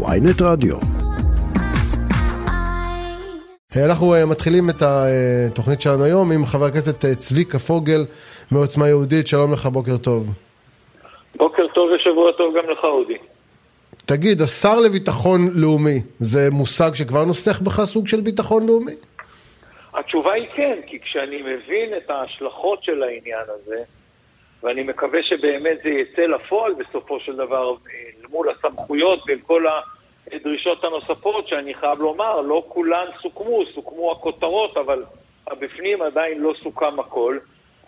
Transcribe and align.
ויינט 0.00 0.42
רדיו. 0.42 0.76
אנחנו 3.86 4.14
אה, 4.14 4.26
מתחילים 4.26 4.70
את 4.70 4.82
התוכנית 4.82 5.80
שלנו 5.80 6.04
היום 6.04 6.32
עם 6.32 6.46
חבר 6.46 6.64
הכנסת 6.64 7.04
אה, 7.04 7.14
צביקה 7.14 7.58
פוגל 7.58 8.06
מעוצמה 8.50 8.88
יהודית, 8.88 9.26
שלום 9.26 9.52
לך, 9.52 9.66
בוקר 9.66 9.96
טוב. 9.96 10.26
בוקר 11.36 11.62
טוב 11.74 11.90
ושבוע 11.90 12.32
טוב 12.32 12.54
גם 12.56 12.70
לך, 12.70 12.84
אודי. 12.84 13.18
תגיד, 14.06 14.40
השר 14.40 14.80
לביטחון 14.80 15.40
לאומי, 15.54 15.98
זה 16.18 16.50
מושג 16.50 16.94
שכבר 16.94 17.24
נוסח 17.24 17.60
בך 17.60 17.84
סוג 17.84 18.08
של 18.08 18.20
ביטחון 18.20 18.66
לאומי? 18.66 18.94
התשובה 19.94 20.32
היא 20.32 20.46
כן, 20.56 20.78
כי 20.86 21.00
כשאני 21.00 21.42
מבין 21.42 21.96
את 21.96 22.10
ההשלכות 22.10 22.84
של 22.84 23.02
העניין 23.02 23.46
הזה, 23.48 23.82
ואני 24.62 24.82
מקווה 24.82 25.22
שבאמת 25.22 25.78
זה 25.82 25.88
יצא 25.88 26.22
לפועל 26.22 26.74
בסופו 26.74 27.20
של 27.20 27.36
דבר, 27.36 27.74
מול 28.30 28.48
הסמכויות 28.50 29.22
ועם 29.26 29.38
כל 29.38 29.64
הדרישות 30.32 30.84
הנוספות, 30.84 31.48
שאני 31.48 31.74
חייב 31.74 31.98
לומר, 31.98 32.40
לא 32.40 32.64
כולן 32.68 33.06
סוכמו, 33.22 33.62
סוכמו 33.74 34.12
הכותרות, 34.12 34.76
אבל 34.76 35.02
הבפנים 35.46 36.02
עדיין 36.02 36.40
לא 36.40 36.54
סוכם 36.62 37.00
הכל. 37.00 37.38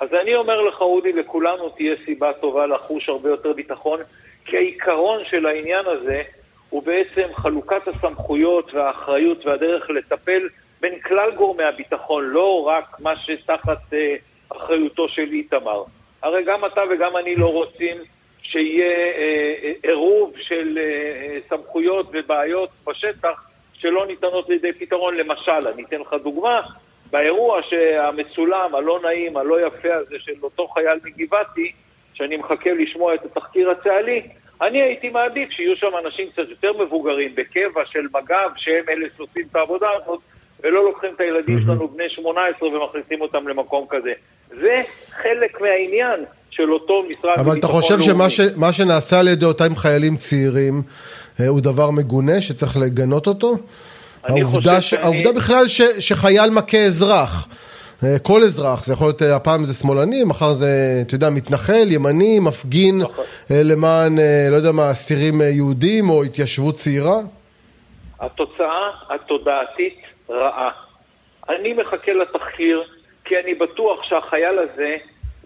אז 0.01 0.09
אני 0.23 0.34
אומר 0.34 0.61
לך, 0.61 0.81
אודי, 0.81 1.12
לכולנו 1.12 1.69
תהיה 1.69 1.95
סיבה 2.05 2.33
טובה 2.33 2.67
לחוש 2.67 3.09
הרבה 3.09 3.29
יותר 3.29 3.53
ביטחון, 3.53 4.01
כי 4.45 4.56
העיקרון 4.56 5.25
של 5.31 5.47
העניין 5.47 5.87
הזה 5.87 6.23
הוא 6.70 6.83
בעצם 6.83 7.29
חלוקת 7.34 7.89
הסמכויות 7.89 8.75
והאחריות 8.75 9.47
והדרך 9.47 9.91
לטפל 9.91 10.48
בין 10.81 10.98
כלל 11.01 11.31
גורמי 11.31 11.65
הביטחון, 11.65 12.25
לא 12.25 12.62
רק 12.67 13.01
מה 13.01 13.17
שתחת 13.17 13.95
אה, 13.95 14.17
אחריותו 14.48 15.09
של 15.09 15.29
איתמר. 15.33 15.83
הרי 16.24 16.42
גם 16.45 16.64
אתה 16.64 16.80
וגם 16.91 17.16
אני 17.16 17.37
לא 17.37 17.52
רוצים 17.52 17.96
שיהיה 18.42 18.84
אה, 18.87 19.55
אה, 19.62 19.73
עירוב 19.83 20.33
של 20.41 20.78
אה, 20.78 21.38
סמכויות 21.48 22.06
ובעיות 22.12 22.70
בשטח 22.87 23.50
שלא 23.74 24.06
ניתנות 24.06 24.48
לידי 24.48 24.73
פתרון. 24.73 25.16
למשל, 25.16 25.69
אני 25.75 25.84
אתן 25.84 26.00
לך 26.00 26.14
דוגמה, 26.22 26.61
באירוע 27.11 27.61
שהמצולם, 27.62 28.75
הלא 28.75 29.00
נעים, 29.03 29.36
הלא 29.36 29.66
יפה 29.66 29.94
הזה 29.94 30.16
של 30.19 30.33
אותו 30.42 30.69
חייל 30.69 30.98
מגבעתי, 31.05 31.72
שאני 32.14 32.36
מחכה 32.36 32.72
לשמוע 32.72 33.14
את 33.14 33.25
התחקיר 33.25 33.70
הצה"לי, 33.70 34.22
אני 34.62 34.83
הייתי 34.83 35.09
מעדיף 35.09 35.50
שיהיו 35.50 35.77
שם 35.77 35.91
אנשים 36.05 36.31
קצת 36.31 36.48
יותר 36.48 36.72
מבוגרים, 36.72 37.34
בקבע 37.34 37.83
של 37.86 38.06
מג"ב, 38.14 38.50
שהם 38.56 38.84
אלה 38.88 39.06
שעושים 39.16 39.42
את 39.50 39.56
העבודה 39.56 39.88
הזאת, 40.03 40.20
ולא 40.61 40.84
לוקחים 40.84 41.14
את 41.14 41.20
הילדים 41.20 41.59
שלנו 41.66 41.88
בני 41.88 42.09
18 42.09 42.69
ומכניסים 42.69 43.20
אותם 43.20 43.48
למקום 43.48 43.86
כזה. 43.91 44.12
זה 44.60 44.83
חלק 45.22 45.60
מהעניין 45.60 46.24
של 46.50 46.72
אותו 46.72 47.02
משרד 47.10 47.24
לאומי. 47.36 47.50
אבל 47.50 47.58
אתה 47.58 47.66
חושב 47.66 48.00
שמה 48.00 48.30
ש, 48.30 48.41
שנעשה 48.72 49.20
על 49.20 49.28
ידי 49.28 49.44
אותם 49.44 49.77
חיילים 49.77 50.16
צעירים 50.16 50.83
אה, 51.41 51.48
הוא 51.48 51.60
דבר 51.60 51.91
מגונה 51.91 52.41
שצריך 52.41 52.77
לגנות 52.77 53.27
אותו? 53.27 53.56
העובדה, 54.25 54.80
ש... 54.80 54.91
שאני... 54.91 55.02
העובדה 55.02 55.32
בכלל 55.32 55.69
ש... 55.69 55.80
שחייל 55.98 56.50
מכה 56.50 56.78
אזרח, 56.78 57.48
אה, 58.05 58.19
כל 58.19 58.42
אזרח, 58.42 58.84
זה 58.84 58.92
יכול 58.92 59.06
להיות, 59.06 59.22
אה, 59.22 59.36
הפעם 59.36 59.64
זה 59.64 59.75
שמאלני, 59.75 60.25
מחר 60.25 60.52
זה, 60.52 60.69
אתה 61.06 61.14
יודע, 61.14 61.30
מתנחל, 61.30 61.86
ימני, 61.92 62.38
מפגין 62.41 62.98
נכון. 62.98 63.25
למען, 63.50 64.19
לא 64.50 64.56
יודע 64.56 64.72
מה, 64.72 64.91
אסירים 64.91 65.41
יהודים 65.41 66.10
או 66.10 66.25
התיישבות 66.25 66.75
צעירה? 66.75 67.16
התוצאה 68.20 68.91
התודעתית 69.10 69.98
רעה. 70.30 70.70
אני 71.48 71.72
מחכה 71.72 72.12
לתחקיר 72.12 72.82
כי 73.25 73.39
אני 73.39 73.55
בטוח 73.55 74.03
שהחייל 74.03 74.58
הזה 74.58 74.97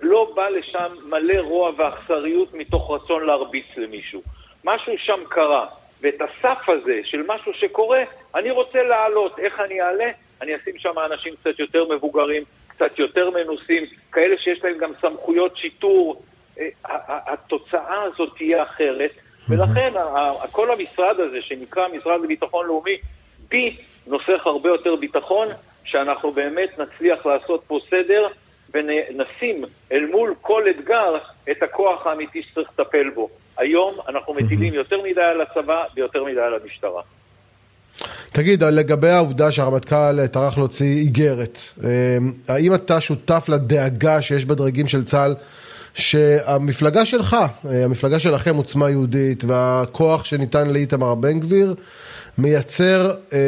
לא 0.02 0.32
בא 0.34 0.48
לשם 0.48 0.92
מלא 1.10 1.40
רוע 1.40 1.70
ואכזריות 1.76 2.54
מתוך 2.54 2.90
רצון 2.90 3.26
להרביץ 3.26 3.76
למישהו. 3.76 4.22
משהו 4.64 4.92
שם 4.98 5.20
קרה, 5.28 5.66
ואת 6.00 6.20
הסף 6.20 6.68
הזה 6.68 7.00
של 7.04 7.22
משהו 7.26 7.52
שקורה, 7.54 8.02
אני 8.34 8.50
רוצה 8.50 8.82
לעלות. 8.82 9.38
איך 9.38 9.60
אני 9.60 9.82
אעלה? 9.82 10.10
אני 10.42 10.56
אשים 10.56 10.78
שם 10.78 10.94
אנשים 11.12 11.34
קצת 11.40 11.58
יותר 11.58 11.84
מבוגרים, 11.88 12.42
קצת 12.68 12.98
יותר 12.98 13.30
מנוסים, 13.30 13.82
כאלה 14.12 14.36
שיש 14.38 14.64
להם 14.64 14.78
גם 14.78 14.92
סמכויות 15.00 15.56
שיטור. 15.56 16.22
אה, 16.60 16.68
התוצאה 17.32 18.02
הזאת 18.02 18.32
תהיה 18.36 18.62
אחרת, 18.62 19.10
ולכן 19.48 19.92
כל 20.52 20.70
המשרד 20.70 21.20
הזה, 21.20 21.42
שנקרא 21.42 21.88
משרד 21.88 22.20
לביטחון 22.20 22.66
לאומי, 22.66 22.96
בי 23.48 23.76
נוסח 24.06 24.42
הרבה 24.46 24.68
יותר 24.68 24.96
ביטחון, 24.96 25.48
שאנחנו 25.88 26.32
באמת 26.32 26.78
נצליח 26.78 27.26
לעשות 27.26 27.62
פה 27.66 27.78
סדר 27.90 28.26
ונשים 28.74 29.64
אל 29.92 30.06
מול 30.06 30.34
כל 30.40 30.62
אתגר 30.70 31.16
את 31.50 31.62
הכוח 31.62 32.06
האמיתי 32.06 32.42
שצריך 32.42 32.68
לטפל 32.78 33.10
בו. 33.14 33.28
היום 33.56 33.94
אנחנו 34.08 34.34
מטילים 34.34 34.74
יותר 34.74 35.02
מדי 35.02 35.20
על 35.20 35.40
הצבא 35.40 35.84
ויותר 35.96 36.24
מדי 36.24 36.40
על 36.40 36.54
המשטרה. 36.62 37.02
תגיד, 38.32 38.64
לגבי 38.64 39.08
העובדה 39.08 39.52
שהרמטכ"ל 39.52 40.26
טרח 40.26 40.58
להוציא 40.58 41.00
איגרת, 41.00 41.58
אה, 41.84 42.18
האם 42.48 42.74
אתה 42.74 43.00
שותף 43.00 43.46
לדאגה 43.48 44.22
שיש 44.22 44.44
בדרגים 44.44 44.88
של 44.88 45.04
צה"ל 45.04 45.34
שהמפלגה 45.94 47.04
שלך, 47.04 47.36
אה, 47.66 47.84
המפלגה 47.84 48.18
שלכם 48.18 48.56
עוצמה 48.56 48.90
יהודית 48.90 49.44
והכוח 49.44 50.24
שניתן 50.24 50.70
לאיתמר 50.70 51.14
בן 51.14 51.40
גביר 51.40 51.74
מייצר 52.38 53.14
אה, 53.32 53.38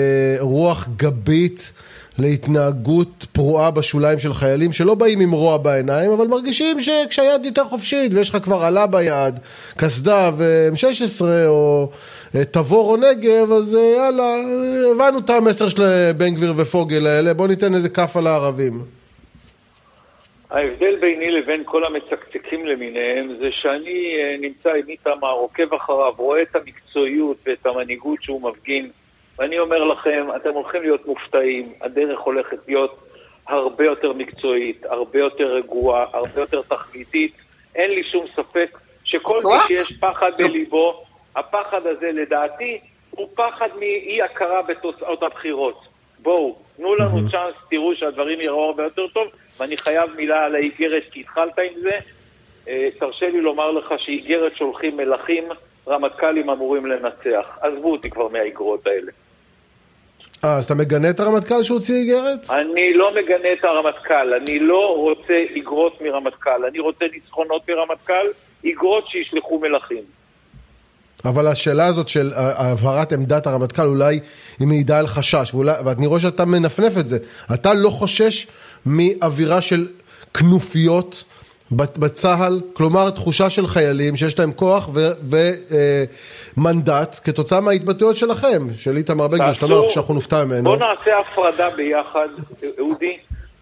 רוח 0.41 0.89
גבית 0.97 1.73
להתנהגות 2.19 3.27
פרועה 3.33 3.71
בשוליים 3.71 4.19
של 4.19 4.35
חיילים 4.35 4.73
שלא 4.73 4.95
באים 4.95 5.21
עם 5.21 5.33
רוע 5.33 5.57
בעיניים, 5.57 6.11
אבל 6.11 6.27
מרגישים 6.27 6.81
שכשהיד 6.81 7.45
יותר 7.45 7.65
חופשית 7.65 8.13
ויש 8.15 8.31
לך 8.31 8.37
כבר 8.37 8.63
עלה 8.65 8.87
ביד, 8.87 9.35
קסדה 9.77 10.31
ו-M16 10.37 11.25
או 11.47 11.89
אה, 12.35 12.45
תבור 12.45 12.91
או 12.91 12.97
נגב, 12.97 13.53
אז 13.53 13.77
אה, 13.77 13.95
יאללה, 13.97 14.35
הבנו 14.93 15.19
את 15.19 15.31
המסר 15.31 15.69
של 15.69 15.83
בן 16.17 16.35
גביר 16.35 16.53
ופוגל 16.57 17.07
האלה, 17.07 17.35
בוא 17.35 17.49
ניתן 17.49 17.75
איזה 17.75 17.89
כף 17.89 18.17
על 18.17 18.27
הערבים. 18.27 18.73
ההבדל 20.51 20.97
ביני 21.01 21.31
לבין 21.31 21.63
כל 21.65 21.85
המצקצקים 21.85 22.67
למיניהם 22.67 23.37
זה 23.41 23.49
שאני 23.51 24.15
אה, 24.21 24.37
נמצא 24.41 24.71
עם 24.71 24.89
איתמר, 24.89 25.33
עוקב 25.33 25.75
אחריו, 25.75 26.13
רואה 26.17 26.43
את 26.43 26.57
המקצועיות 26.57 27.37
ואת 27.47 27.67
המנהיגות 27.67 28.23
שהוא 28.23 28.51
מפגין 28.51 28.91
ואני 29.41 29.59
אומר 29.59 29.85
לכם, 29.85 30.27
אתם 30.37 30.51
הולכים 30.51 30.83
להיות 30.83 31.07
מופתעים, 31.07 31.73
הדרך 31.81 32.21
הולכת 32.21 32.59
להיות 32.69 32.99
הרבה 33.49 33.85
יותר 33.85 34.13
מקצועית, 34.13 34.85
הרבה 34.85 35.19
יותר 35.19 35.55
רגועה, 35.55 36.07
הרבה 36.13 36.41
יותר 36.41 36.63
תכליתית. 36.63 37.33
אין 37.75 37.91
לי 37.91 38.05
שום 38.05 38.27
ספק 38.37 38.79
שכל 39.05 39.41
מי 39.45 39.67
שיש 39.67 39.93
פחד 40.01 40.31
בליבו, 40.39 41.05
הפחד 41.37 41.87
הזה 41.87 42.13
לדעתי 42.13 42.81
הוא 43.11 43.29
פחד 43.35 43.69
מאי 43.79 44.23
הכרה 44.23 44.63
בתוצאות 44.63 45.23
הבחירות. 45.23 45.85
בואו, 46.19 46.57
תנו 46.77 46.95
לנו 46.95 47.31
צ'אנס, 47.31 47.55
תראו 47.71 47.95
שהדברים 47.95 48.41
יראו 48.41 48.65
הרבה 48.65 48.83
יותר 48.83 49.07
טוב, 49.09 49.29
ואני 49.59 49.77
חייב 49.77 50.11
מילה 50.17 50.45
על 50.45 50.55
האיגרת 50.55 51.03
כי 51.11 51.21
התחלת 51.21 51.59
עם 51.59 51.81
זה. 51.81 51.99
אה, 52.69 52.89
תרשה 52.99 53.29
לי 53.29 53.41
לומר 53.41 53.71
לך 53.71 53.95
שאיגרת 53.99 54.57
שולחים 54.57 54.97
מלכים, 54.97 55.45
רמטכ"לים 55.89 56.51
אמורים 56.51 56.87
לנצח. 56.87 57.59
עזבו 57.61 57.93
אותי 57.93 58.11
כבר 58.11 58.29
מהאיגרות 58.29 58.87
האלה. 58.87 59.13
אה, 60.45 60.57
אז 60.57 60.65
אתה 60.65 60.75
מגנה 60.75 61.11
את 61.11 61.21
הרמטכ"ל 61.21 61.63
שהוציא 61.63 61.95
איגרת? 61.95 62.51
אני 62.51 62.95
לא 62.95 63.11
מגנה 63.11 63.49
את 63.53 63.65
הרמטכ"ל, 63.65 64.35
אני 64.35 64.59
לא 64.59 64.95
רוצה 64.97 65.35
איגרות 65.55 66.01
מרמטכ"ל, 66.01 66.65
אני 66.69 66.79
רוצה 66.79 67.05
ניצחונות 67.13 67.63
מרמטכ"ל, 67.69 68.27
איגרות 68.65 69.05
שישלחו 69.09 69.59
מלכים. 69.59 70.03
אבל 71.25 71.47
השאלה 71.47 71.87
הזאת 71.87 72.09
של 72.09 72.31
העברת 72.35 73.13
עמדת 73.13 73.47
הרמטכ"ל 73.47 73.87
אולי 73.87 74.21
היא 74.61 74.69
מעידה 74.69 74.99
על 74.99 75.07
חשש, 75.07 75.55
ואולי, 75.55 75.73
ואני 75.85 76.07
רואה 76.07 76.21
שאתה 76.21 76.45
מנפנף 76.45 76.99
את 77.01 77.09
זה. 77.09 77.19
אתה 77.55 77.75
לא 77.75 77.91
חושש 77.91 78.47
מאווירה 78.87 79.61
של 79.61 79.89
כנופיות 80.35 81.25
בצה"ל, 81.73 82.61
כלומר 82.73 83.11
תחושה 83.11 83.51
של 83.51 83.67
חיילים 83.67 84.17
שיש 84.17 84.39
להם 84.39 84.53
כוח 84.53 84.91
ומנדט 86.57 87.15
אה, 87.15 87.21
כתוצאה 87.25 87.61
מההתבטאויות 87.61 88.17
שלכם, 88.17 88.59
של 88.77 88.97
איתמר 88.97 89.29
בן 89.29 89.39
גביר, 89.39 89.53
שאתה 89.53 89.67
אומר 89.67 89.89
שאנחנו 89.89 90.15
נופתע 90.15 90.45
ממנו. 90.45 90.65
בוא 90.65 90.77
נעשה 90.77 91.19
הפרדה 91.19 91.71
ביחד, 91.71 92.29
אודי, 92.79 93.19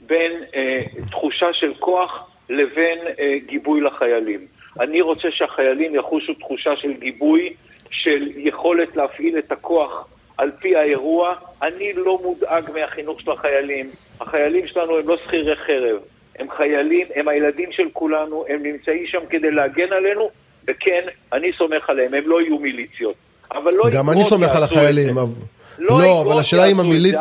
בין 0.07 0.33
אה, 0.55 0.81
תחושה 1.11 1.47
של 1.53 1.73
כוח 1.79 2.31
לבין 2.49 2.99
אה, 3.21 3.35
גיבוי 3.47 3.81
לחיילים. 3.81 4.41
אני 4.81 5.01
רוצה 5.01 5.29
שהחיילים 5.31 5.95
יחושו 5.95 6.35
תחושה 6.35 6.71
של 6.77 6.93
גיבוי, 6.93 7.53
של 7.91 8.29
יכולת 8.37 8.97
להפעיל 8.97 9.39
את 9.39 9.53
הכוח 9.53 10.09
על 10.39 10.51
פי 10.59 10.77
האירוע. 10.77 11.35
אני 11.63 11.93
לא 11.93 12.19
מודאג 12.23 12.65
מהחינוך 12.75 13.21
של 13.21 13.31
החיילים. 13.31 13.91
החיילים 14.21 14.67
שלנו 14.67 14.99
הם 14.99 15.09
לא 15.09 15.17
שכירי 15.17 15.57
חרב. 15.57 15.99
הם 16.39 16.47
חיילים, 16.57 17.07
הם 17.15 17.29
הילדים 17.29 17.73
של 17.73 17.89
כולנו, 17.93 18.45
הם 18.49 18.63
נמצאים 18.63 19.07
שם 19.07 19.19
כדי 19.31 19.51
להגן 19.51 19.93
עלינו, 19.93 20.31
וכן, 20.69 21.03
אני 21.33 21.53
סומך 21.59 21.91
עליהם, 21.91 22.15
הם 22.15 22.23
לא 22.27 22.41
יהיו 22.41 22.59
מיליציות. 22.59 23.15
אבל 23.53 23.71
לא 23.75 23.91
גם 23.91 24.11
אני 24.11 24.25
סומך 24.25 24.51
על 24.51 24.63
החיילים. 24.63 25.19
אבל... 25.19 25.33
לא, 25.79 26.01
לא 26.01 26.23
אבל 26.23 26.39
השאלה 26.39 26.65
אם 26.65 26.81
המיליץ... 26.81 27.21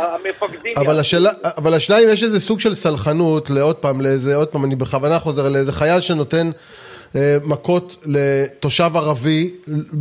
אבל 0.77 0.99
השאלה, 0.99 1.29
אבל 1.57 1.73
השאלה 1.73 1.99
אם 1.99 2.07
יש 2.09 2.23
איזה 2.23 2.39
סוג 2.39 2.59
של 2.59 2.73
סלחנות 2.73 3.49
לעוד 3.49 3.75
פעם, 3.75 4.01
לאיזה, 4.01 4.35
עוד 4.35 4.47
פעם, 4.47 4.65
אני 4.65 4.75
בכוונה 4.75 5.19
חוזר 5.19 5.49
לאיזה 5.49 5.73
חייל 5.73 5.99
שנותן 5.99 6.51
מכות 7.43 8.03
לתושב 8.05 8.91
ערבי, 8.95 9.51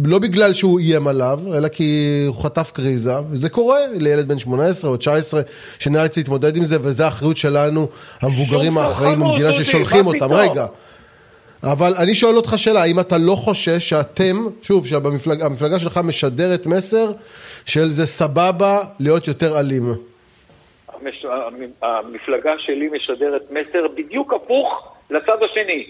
לא 0.05 0.19
בגלל 0.19 0.53
שהוא 0.53 0.79
איים 0.79 1.09
עליו, 1.09 1.41
אלא 1.57 1.69
כי 1.69 2.25
הוא 2.27 2.43
חטף 2.43 2.71
קריזה, 2.75 3.15
וזה 3.31 3.49
קורה 3.49 3.79
לילד 3.95 4.29
בן 4.29 4.39
18 4.39 4.91
או 4.91 4.97
19 4.97 5.41
שנאלץ 5.79 6.17
להתמודד 6.17 6.57
עם 6.57 6.65
זה, 6.65 6.77
וזו 6.81 7.05
האחריות 7.05 7.37
שלנו, 7.37 7.89
המבוגרים 8.21 8.79
האחראים 8.79 9.21
במדינה 9.21 9.53
ששולחים 9.53 10.07
אותם. 10.07 10.33
רגע. 10.33 10.67
אבל 11.63 11.95
אני 11.99 12.15
שואל 12.15 12.37
אותך 12.37 12.53
שאלה, 12.57 12.83
האם 12.83 13.01
אתה 13.01 13.19
לא 13.19 13.35
חושש 13.35 13.89
שאתם, 13.89 14.37
שוב, 14.63 14.87
שהמפלגה 14.87 15.79
שלך 15.79 16.01
משדרת 16.05 16.67
מסר 16.67 17.13
של 17.67 17.91
זה 17.91 18.07
סבבה 18.07 18.85
להיות 19.01 19.29
יותר 19.29 19.61
אלים? 19.61 19.83
המש... 20.93 21.27
המפלגה 21.83 22.53
שלי 22.59 22.89
משדרת 22.97 23.51
מסר 23.51 23.87
בדיוק 23.97 24.33
הפוך 24.33 24.93
לצד 25.11 25.43
השני. 25.51 25.87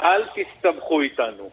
אל 0.00 0.22
תסתבכו 0.34 1.00
איתנו, 1.00 1.50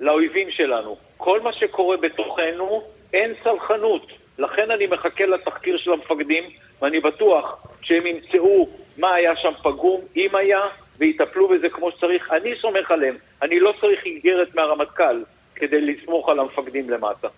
לאויבים 0.00 0.50
שלנו. 0.50 0.96
כל 1.16 1.40
מה 1.40 1.52
שקורה 1.52 1.96
בתוכנו, 1.96 2.82
אין 3.12 3.34
סלחנות. 3.44 4.06
לכן 4.38 4.70
אני 4.70 4.86
מחכה 4.86 5.26
לתחקיר 5.26 5.78
של 5.78 5.92
המפקדים, 5.92 6.44
ואני 6.82 7.00
בטוח 7.00 7.66
שהם 7.82 8.06
ימצאו 8.06 8.68
מה 8.98 9.14
היה 9.14 9.36
שם 9.36 9.52
פגום, 9.62 10.00
אם 10.16 10.36
היה, 10.36 10.60
ויטפלו 10.98 11.48
בזה 11.48 11.68
כמו 11.68 11.90
שצריך. 11.90 12.32
אני 12.32 12.54
סומך 12.60 12.90
עליהם. 12.90 13.16
אני 13.42 13.60
לא 13.60 13.74
צריך 13.80 14.04
איגרת 14.06 14.54
מהרמטכ"ל 14.54 15.22
כדי 15.54 15.80
לסמוך 15.80 16.28
על 16.28 16.38
המפקדים 16.38 16.90
למטה. 16.90 17.28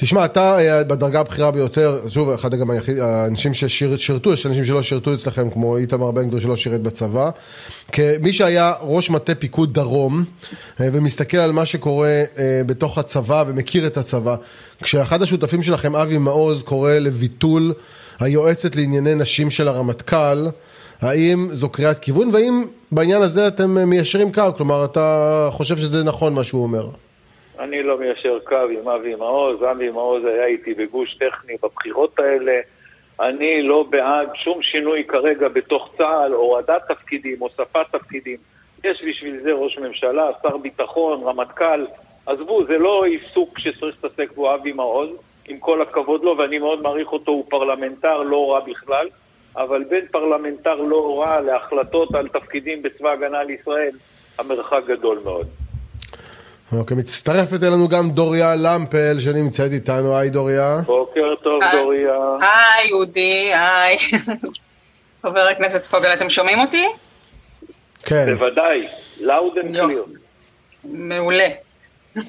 תשמע, 0.00 0.24
אתה 0.24 0.58
אה, 0.58 0.84
בדרגה 0.84 1.20
הבכירה 1.20 1.50
ביותר, 1.50 2.00
שוב, 2.08 2.30
אחד 2.30 2.54
גם 2.54 2.70
האנשים 3.00 3.54
ששירתו, 3.54 4.32
יש 4.32 4.46
אנשים 4.46 4.64
שלא 4.64 4.82
שירתו 4.82 5.14
אצלכם, 5.14 5.50
כמו 5.50 5.76
איתמר 5.76 6.10
בן 6.10 6.28
גביר 6.28 6.40
שלא 6.40 6.56
שירת 6.56 6.82
בצבא. 6.82 7.30
כמי 7.92 8.32
שהיה 8.32 8.72
ראש 8.80 9.10
מטה 9.10 9.34
פיקוד 9.34 9.74
דרום, 9.74 10.24
אה, 10.80 10.88
ומסתכל 10.92 11.36
על 11.36 11.52
מה 11.52 11.66
שקורה 11.66 12.08
אה, 12.08 12.62
בתוך 12.66 12.98
הצבא 12.98 13.44
ומכיר 13.46 13.86
את 13.86 13.96
הצבא, 13.96 14.36
כשאחד 14.82 15.22
השותפים 15.22 15.62
שלכם, 15.62 15.96
אבי 15.96 16.18
מעוז, 16.18 16.62
קורא 16.62 16.92
לביטול 16.92 17.74
היועצת 18.20 18.76
לענייני 18.76 19.14
נשים 19.14 19.50
של 19.50 19.68
הרמטכ"ל, 19.68 20.48
האם 21.00 21.48
זו 21.52 21.68
קריאת 21.68 21.98
כיוון, 21.98 22.30
והאם 22.32 22.64
בעניין 22.92 23.22
הזה 23.22 23.48
אתם 23.48 23.88
מיישרים 23.90 24.32
קו? 24.32 24.42
כלומר, 24.56 24.84
אתה 24.84 25.48
חושב 25.52 25.78
שזה 25.78 26.04
נכון 26.04 26.34
מה 26.34 26.44
שהוא 26.44 26.62
אומר? 26.62 26.88
אני 27.58 27.82
לא 27.82 27.98
מיישר 27.98 28.38
קו 28.44 28.56
עם 28.70 28.88
אבי 28.88 29.14
מעוז, 29.14 29.62
אבי 29.62 29.90
מעוז 29.90 30.24
היה 30.24 30.46
איתי 30.46 30.74
בגוש 30.74 31.14
טכני 31.14 31.54
בבחירות 31.62 32.18
האלה. 32.18 32.60
אני 33.20 33.62
לא 33.62 33.82
בעד 33.90 34.28
שום 34.34 34.62
שינוי 34.62 35.04
כרגע 35.04 35.48
בתוך 35.48 35.90
צה"ל, 35.98 36.32
הורדת 36.32 36.82
תפקידים, 36.88 37.36
הוספת 37.38 37.86
תפקידים. 37.92 38.36
יש 38.84 39.04
בשביל 39.08 39.40
זה 39.42 39.52
ראש 39.52 39.78
ממשלה, 39.78 40.30
שר 40.42 40.56
ביטחון, 40.56 41.22
רמטכ"ל. 41.22 41.86
עזבו, 42.26 42.64
זה 42.64 42.78
לא 42.78 43.04
עיסוק 43.04 43.58
שצריך 43.58 43.96
להתעסק 44.02 44.32
בו 44.34 44.54
אבי 44.54 44.72
מעוז, 44.72 45.10
עם 45.48 45.58
כל 45.58 45.82
הכבוד 45.82 46.24
לו, 46.24 46.38
ואני 46.38 46.58
מאוד 46.58 46.82
מעריך 46.82 47.12
אותו, 47.12 47.32
הוא 47.32 47.44
פרלמנטר 47.48 48.22
לא 48.22 48.52
רע 48.52 48.60
בכלל, 48.60 49.08
אבל 49.56 49.84
בין 49.84 50.06
פרלמנטר 50.10 50.74
לא 50.74 51.20
רע 51.20 51.40
להחלטות 51.40 52.14
על 52.14 52.28
תפקידים 52.28 52.82
בצבא 52.82 53.10
הגנה 53.10 53.42
לישראל, 53.42 53.92
המרחק 54.38 54.82
גדול 54.86 55.20
מאוד. 55.24 55.46
אוקיי, 56.72 56.96
מצטרפת 56.96 57.62
אלינו 57.62 57.88
גם 57.88 58.10
דוריה 58.10 58.54
למפל 58.56 59.20
שנמצאת 59.20 59.72
איתנו, 59.72 60.16
היי 60.16 60.30
דוריה. 60.30 60.80
בוקר 60.86 61.34
טוב 61.42 61.60
דוריה. 61.72 62.12
היי 62.40 62.88
יהודי, 62.88 63.50
היי. 63.54 63.96
חבר 65.22 65.40
הכנסת 65.40 65.84
פוגל, 65.84 66.12
אתם 66.14 66.30
שומעים 66.30 66.60
אותי? 66.60 66.86
כן. 68.02 68.34
בוודאי, 68.34 68.88
loud 69.20 69.64
and 69.64 69.74
clear. 69.74 70.18
מעולה. 70.84 71.48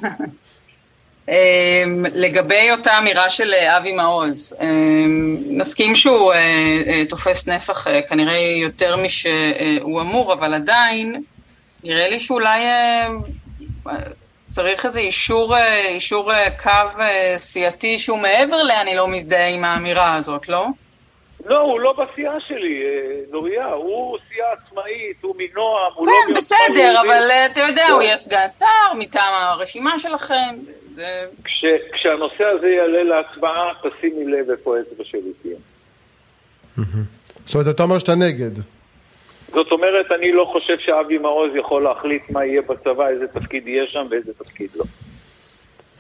אמ, 1.30 2.06
לגבי 2.16 2.72
אותה 2.72 2.98
אמירה 2.98 3.30
של 3.30 3.54
אה, 3.54 3.78
אבי 3.78 3.92
מעוז, 3.92 4.58
אמ, 4.62 5.38
נסכים 5.50 5.96
שהוא 5.96 6.34
אה, 6.34 6.38
אה, 6.88 7.04
תופס 7.10 7.48
נפח 7.48 7.88
כנראה 8.10 8.38
יותר 8.62 8.98
משהוא 8.98 10.02
אמור, 10.02 10.34
אבל 10.34 10.54
עדיין 10.54 11.24
נראה 11.84 12.10
לי 12.10 12.20
שאולי 12.20 12.64
צריך 14.50 14.86
איזה 14.86 15.00
אישור, 15.00 15.56
אה, 15.56 15.88
אישור 15.88 16.32
אה, 16.32 16.52
קו 16.64 17.00
אה, 17.00 17.34
סיעתי 17.38 18.00
שהוא 18.00 18.20
מעבר 18.20 18.64
ל"אני 18.64 18.96
לא 18.96 19.08
מזדהה 19.08 19.48
עם 19.48 19.64
האמירה 19.64 20.16
הזאת", 20.16 20.50
לא? 20.50 20.68
לא, 21.46 21.60
הוא 21.60 21.80
לא 21.80 21.94
בסיעה 21.94 22.40
שלי, 22.40 22.84
נוריה, 23.32 23.66
הוא 23.66 24.18
סיעה 24.30 24.48
עצמאית, 24.54 25.18
הוא 25.22 25.36
מנועם, 25.38 25.92
הוא 25.96 26.08
לא... 26.08 26.14
כן, 26.28 26.34
בסדר, 26.34 27.02
אבל 27.02 27.32
אתה 27.52 27.62
יודע, 27.62 27.88
הוא 27.92 28.02
יהיה 28.02 28.18
סגן 28.18 28.48
שר 28.48 28.94
מטעם 28.98 29.34
הרשימה 29.34 30.00
שלכם. 30.00 30.56
כש, 31.44 31.66
כשהנושא 31.94 32.44
הזה 32.44 32.68
יעלה 32.68 33.04
להצבעה, 33.04 33.72
תשימי 33.82 34.26
לב 34.26 34.50
איפה 34.50 34.78
האצבע 34.78 35.04
שלי 35.04 35.34
תהיה. 35.42 35.56
זאת 37.46 37.56
אומרת, 37.56 37.76
אתה 37.76 37.84
אומר 37.84 38.00
שאתה 38.00 38.16
נגד. 38.16 38.52
זאת 39.54 39.72
אומרת, 39.72 40.12
אני 40.12 40.32
לא 40.32 40.50
חושב 40.52 40.80
שאבי 40.80 41.18
מעוז 41.18 41.52
יכול 41.56 41.84
להחליט 41.84 42.22
מה 42.30 42.46
יהיה 42.46 42.62
בצבא, 42.62 43.08
איזה 43.08 43.28
תפקיד 43.28 43.68
יהיה 43.68 43.84
שם 43.88 44.08
ואיזה 44.10 44.34
תפקיד 44.34 44.70
לא. 44.76 44.84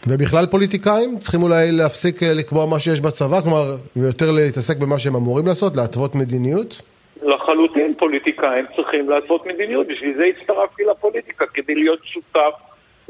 ובכלל 0.07 0.45
פוליטיקאים 0.45 1.19
צריכים 1.19 1.43
אולי 1.43 1.71
להפסיק 1.71 2.23
אה, 2.23 2.33
לקבוע 2.33 2.65
מה 2.65 2.79
שיש 2.79 3.01
בצבא, 3.01 3.41
כלומר, 3.41 3.75
ויותר 3.95 4.31
להתעסק 4.31 4.77
במה 4.77 4.99
שהם 4.99 5.15
אמורים 5.15 5.47
לעשות, 5.47 5.75
להתוות 5.75 6.15
מדיניות? 6.15 6.81
לחלוטין 7.23 7.93
פוליטיקאים 7.97 8.65
צריכים 8.75 9.09
להתוות 9.09 9.45
מדיניות, 9.45 9.87
בשביל 9.87 10.17
זה 10.17 10.23
הצטרפתי 10.25 10.83
לפוליטיקה, 10.91 11.45
כדי 11.53 11.75
להיות 11.75 11.99
שותף 12.03 12.53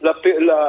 לפ... 0.04 0.26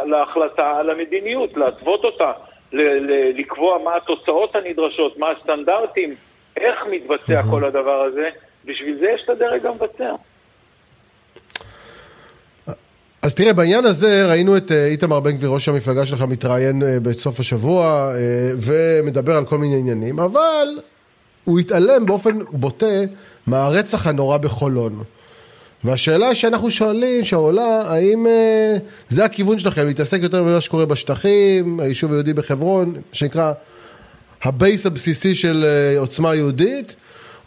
להחלטה 0.07 0.77
על 0.79 0.91
המדיניות, 0.91 1.57
להתוות 1.57 2.05
אותה, 2.05 2.33
ל- 2.73 3.39
לקבוע 3.41 3.79
מה 3.85 3.97
התוצאות 3.97 4.57
הנדרשות, 4.57 5.19
מה 5.19 5.27
הסטנדרטים, 5.31 6.15
איך 6.57 6.87
מתבצע 6.91 7.43
כל 7.51 7.65
הדבר 7.65 8.03
הזה. 8.03 8.29
בשביל 8.65 8.99
זה 9.01 9.07
יש 9.15 9.23
את 9.25 9.29
הדרג 9.29 9.67
המבצע. 9.67 10.15
אז 13.23 13.35
תראה, 13.35 13.53
בעניין 13.53 13.85
הזה 13.85 14.27
ראינו 14.31 14.57
את 14.57 14.73
אה, 14.73 14.87
איתמר 14.87 15.21
בן 15.21 15.31
גביר, 15.31 15.51
ראש 15.51 15.69
המפלגה 15.69 16.07
שלך, 16.07 16.23
מתראיין 16.23 16.83
אה, 16.83 17.01
בסוף 17.01 17.41
השבוע 17.41 18.13
אה, 18.15 18.53
ומדבר 18.57 19.37
על 19.37 19.45
כל 19.45 19.59
מיני 19.59 19.77
עניינים, 19.77 20.21
אבל 20.21 20.69
הוא 21.45 21.59
התעלם 21.59 22.07
באופן 22.07 22.39
בוטה 22.51 22.87
מהרצח 23.47 24.07
הנורא 24.07 24.39
בחולון. 24.39 25.03
והשאלה 25.85 26.35
שאנחנו 26.35 26.71
שואלים, 26.71 27.25
שעולה, 27.25 27.83
האם 27.87 28.27
זה 29.09 29.25
הכיוון 29.25 29.59
שלכם, 29.59 29.87
להתעסק 29.87 30.19
יותר 30.23 30.43
במה 30.43 30.61
שקורה 30.61 30.87
בשטחים, 30.87 31.81
היישוב 31.81 32.13
היהודי 32.13 32.33
בחברון, 32.33 32.95
שנקרא 33.13 33.53
הבייס 34.43 34.87
הבסיסי 34.87 35.35
של 35.35 35.65
עוצמה 35.99 36.35
יהודית, 36.35 36.97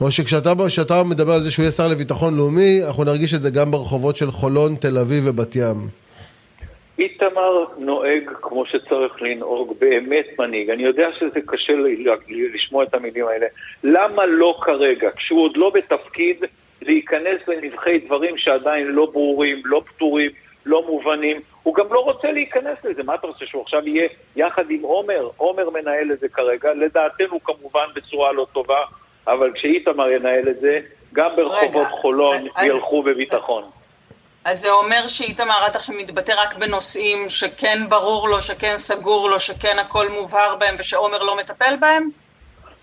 או 0.04 0.12
שכשאתה 0.12 1.04
מדבר 1.10 1.34
על 1.34 1.42
זה 1.42 1.52
שהוא 1.52 1.64
יהיה 1.64 1.72
שר 1.72 1.88
לביטחון 1.88 2.38
לאומי, 2.38 2.80
אנחנו 2.88 3.04
נרגיש 3.04 3.34
את 3.34 3.42
זה 3.42 3.50
גם 3.50 3.72
ברחובות 3.72 4.16
של 4.16 4.32
חולון, 4.32 4.76
תל 4.76 4.98
אביב 4.98 5.24
ובת 5.28 5.56
ים. 5.56 5.78
איתמר 7.00 7.66
נוהג 7.78 8.24
כמו 8.42 8.66
שצריך 8.66 9.22
לנהוג, 9.22 9.74
באמת 9.80 10.26
מנהיג. 10.40 10.70
אני 10.70 10.84
יודע 10.84 11.08
שזה 11.20 11.40
קשה 11.46 11.74
לשמוע 12.54 12.84
את 12.84 12.94
המילים 12.94 13.28
האלה. 13.28 13.46
למה 13.84 14.26
לא 14.26 14.60
כרגע, 14.62 15.10
כשהוא 15.16 15.44
עוד 15.44 15.58
לא 15.58 15.72
בתפקיד, 15.76 16.38
להיכנס 16.82 17.48
לנבחי 17.48 17.98
דברים 17.98 18.38
שעדיין 18.38 18.88
לא 18.88 19.06
ברורים, 19.06 19.62
לא 19.66 19.82
פתורים, 19.86 20.32
לא 20.66 20.84
מובנים? 20.88 21.42
הוא 21.64 21.76
גם 21.76 21.86
לא 21.92 22.00
רוצה 22.00 22.32
להיכנס 22.32 22.78
לזה. 22.84 23.04
מה 23.04 23.16
אתה 23.16 23.28
רוצה, 23.28 23.46
שהוא 23.46 23.62
עכשיו 23.62 23.88
יהיה 23.88 24.08
יחד 24.36 24.72
עם 24.72 24.82
עומר? 24.82 25.30
עומר 25.38 25.70
מנהל 25.70 26.12
את 26.12 26.20
זה 26.20 26.28
כרגע, 26.28 26.74
לדעתנו 26.74 27.44
כמובן 27.44 27.86
בצורה 27.96 28.32
לא 28.32 28.46
טובה. 28.54 28.80
אבל 29.28 29.52
כשאיתמר 29.54 30.10
ינהל 30.10 30.50
את 30.50 30.60
זה, 30.60 30.80
גם 31.14 31.30
ברחובות 31.36 31.88
רגע, 31.88 31.90
חולון 31.90 32.48
אז, 32.56 32.68
ילכו 32.68 33.04
בביטחון. 33.04 33.64
אז 34.46 34.62
זה 34.62 34.72
אומר 34.72 35.08
שאיתמר 35.08 35.64
עד 35.66 35.76
עכשיו 35.76 35.96
מתבטא 35.96 36.34
רק 36.38 36.56
בנושאים 36.56 37.30
שכן 37.30 37.80
ברור 37.90 38.30
לו, 38.30 38.42
שכן 38.42 38.78
סגור 38.78 39.30
לו, 39.30 39.40
שכן 39.40 39.80
הכל 39.80 40.10
מובהר 40.10 40.56
בהם 40.56 40.76
ושעומר 40.80 41.24
לא 41.24 41.38
מטפל 41.38 41.76
בהם? 41.80 42.10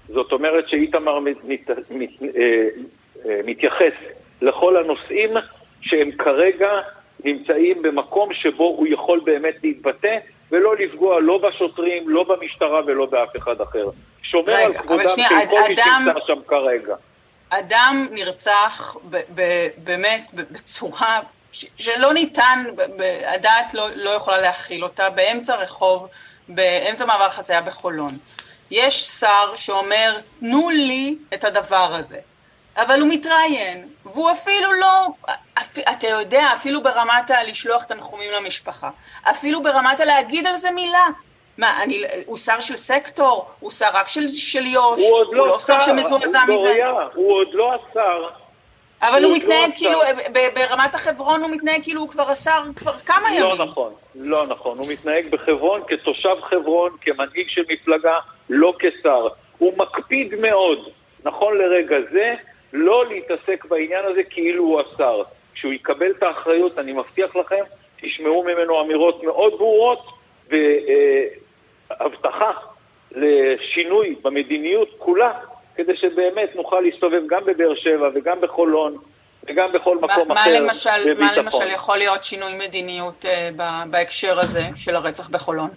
זאת 0.08 0.32
אומרת 0.32 0.68
שאיתמר 0.68 1.18
מת, 1.18 1.36
מת, 1.44 1.70
מת, 1.90 2.08
אה, 2.22 2.68
אה, 3.26 3.40
מתייחס 3.44 3.92
לכל 4.42 4.76
הנושאים 4.76 5.30
שהם 5.80 6.10
כרגע 6.18 6.70
נמצאים 7.24 7.82
במקום 7.82 8.34
שבו 8.34 8.64
הוא 8.64 8.86
יכול 8.90 9.20
באמת 9.24 9.54
להתבטא 9.62 10.18
ולא 10.52 10.76
לפגוע 10.76 11.20
לא 11.20 11.38
בשוטרים, 11.38 12.08
לא 12.08 12.24
במשטרה 12.24 12.80
ולא 12.86 13.06
באף 13.06 13.36
אחד 13.36 13.60
אחר. 13.60 13.84
שומר 14.22 14.52
רגע, 14.52 14.64
על 14.64 14.72
כבודם 14.72 15.08
של 15.08 15.22
כל 15.50 15.60
מי 15.68 15.76
שנמצא 15.76 16.20
שם 16.26 16.40
כרגע. 16.48 16.94
אדם 17.50 18.06
נרצח 18.10 18.96
ב- 19.10 19.20
ב- 19.34 19.68
באמת 19.76 20.30
בצורה 20.34 21.20
שלא 21.76 22.12
ניתן, 22.12 22.64
הדעת 23.26 23.74
לא, 23.74 23.86
לא 23.94 24.10
יכולה 24.10 24.38
להכיל 24.38 24.84
אותה, 24.84 25.10
באמצע 25.10 25.56
רחוב, 25.56 26.08
באמצע 26.48 27.06
מעבר 27.06 27.30
חצייה 27.30 27.62
בחולון. 27.62 28.12
יש 28.70 28.94
שר 28.94 29.56
שאומר, 29.56 30.16
תנו 30.40 30.70
לי 30.70 31.16
את 31.34 31.44
הדבר 31.44 31.90
הזה. 31.92 32.18
אבל 32.76 33.00
הוא 33.00 33.08
מתראיין, 33.08 33.88
והוא 34.14 34.30
אפילו 34.30 34.72
לא, 34.72 35.06
אפ, 35.54 35.78
אתה 35.78 36.08
יודע, 36.08 36.44
אפילו 36.54 36.82
ברמת 36.82 37.30
הלשלוח 37.30 37.84
תנחומים 37.84 38.30
למשפחה, 38.32 38.90
אפילו 39.22 39.62
ברמת 39.62 40.00
הלהגיד 40.00 40.46
על 40.46 40.56
זה 40.56 40.70
מילה. 40.70 41.06
מה, 41.58 41.82
אני, 41.82 42.02
הוא 42.26 42.36
שר 42.36 42.60
של 42.60 42.76
סקטור? 42.76 43.50
הוא 43.60 43.70
שר 43.70 43.86
רק 43.94 44.08
של, 44.08 44.28
של 44.28 44.66
יו"ש? 44.66 45.00
הוא 45.00 45.18
עוד 45.18 45.28
לא, 45.32 45.42
הוא 45.42 45.48
לא 45.48 45.58
שר 45.58 45.80
שמזועזע 45.80 46.40
מזה? 46.48 46.74
הוא 47.14 47.32
עוד 47.32 47.48
לא 47.52 47.74
השר. 47.74 48.28
אבל 49.02 49.24
הוא 49.24 49.36
מתנהג 49.36 49.70
לא 49.70 49.74
כאילו, 49.76 50.00
ברמת 50.54 50.94
החברון 50.94 51.42
הוא 51.42 51.50
מתנהג 51.50 51.82
כאילו 51.82 52.00
הוא 52.00 52.08
כבר 52.08 52.30
השר 52.30 52.62
כבר 52.76 52.98
כמה 52.98 53.30
לא 53.30 53.36
ימים. 53.36 53.58
לא 53.58 53.64
נכון, 53.64 53.92
לא 54.14 54.46
נכון. 54.46 54.78
הוא 54.78 54.86
מתנהג 54.92 55.30
בחברון 55.30 55.82
כתושב 55.88 56.40
חברון, 56.42 56.96
כמנהיג 57.00 57.48
של 57.48 57.62
מפלגה, 57.68 58.14
לא 58.50 58.74
כשר. 58.78 59.28
הוא 59.58 59.78
מקפיד 59.78 60.34
מאוד, 60.40 60.88
נכון 61.24 61.58
לרגע 61.58 61.96
זה, 62.12 62.34
לא 62.72 63.04
להתעסק 63.08 63.64
בעניין 63.64 64.04
הזה 64.04 64.22
כאילו 64.22 64.64
הוא 64.64 64.80
השר. 64.80 65.22
כשהוא 65.54 65.72
יקבל 65.72 66.10
את 66.10 66.22
האחריות, 66.22 66.78
אני 66.78 66.92
מבטיח 66.92 67.36
לכם, 67.36 67.62
תשמעו 68.00 68.42
ממנו 68.42 68.80
אמירות 68.80 69.22
מאוד 69.24 69.52
ברורות 69.58 70.06
והבטחה 71.90 72.50
לשינוי 73.12 74.14
במדיניות 74.22 74.88
כולה, 74.98 75.32
כדי 75.76 75.96
שבאמת 75.96 76.56
נוכל 76.56 76.80
להסתובב 76.80 77.22
גם 77.26 77.44
בבאר 77.44 77.74
שבע 77.74 78.08
וגם 78.14 78.40
בחולון 78.40 78.96
וגם 79.48 79.72
בכל 79.72 79.96
מקום 79.98 80.28
מה, 80.28 80.34
אחר 80.34 80.60
למשל, 80.60 80.90
בביטחון. 81.14 81.26
מה 81.26 81.36
למשל 81.36 81.70
יכול 81.70 81.96
להיות 81.96 82.24
שינוי 82.24 82.58
מדיניות 82.58 83.24
uh, 83.24 83.28
בהקשר 83.90 84.38
הזה 84.40 84.62
של 84.76 84.96
הרצח 84.96 85.28
בחולון? 85.28 85.70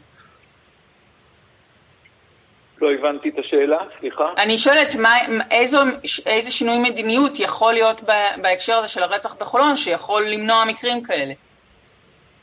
לא 2.84 2.92
הבנתי 2.92 3.30
את 3.30 3.40
השאלה, 3.40 3.78
סליחה. 4.00 4.34
אני 4.38 4.58
שואלת, 4.58 4.96
מה, 4.96 5.16
איזו, 5.52 5.80
איזה 6.26 6.52
שינוי 6.52 6.78
מדיניות 6.78 7.40
יכול 7.40 7.74
להיות 7.74 8.02
בהקשר 8.42 8.74
הזה 8.74 8.88
של 8.88 9.04
הרצח 9.04 9.36
בחולון, 9.36 9.76
שיכול 9.76 10.24
למנוע 10.24 10.66
מקרים 10.68 11.04
כאלה? 11.04 11.34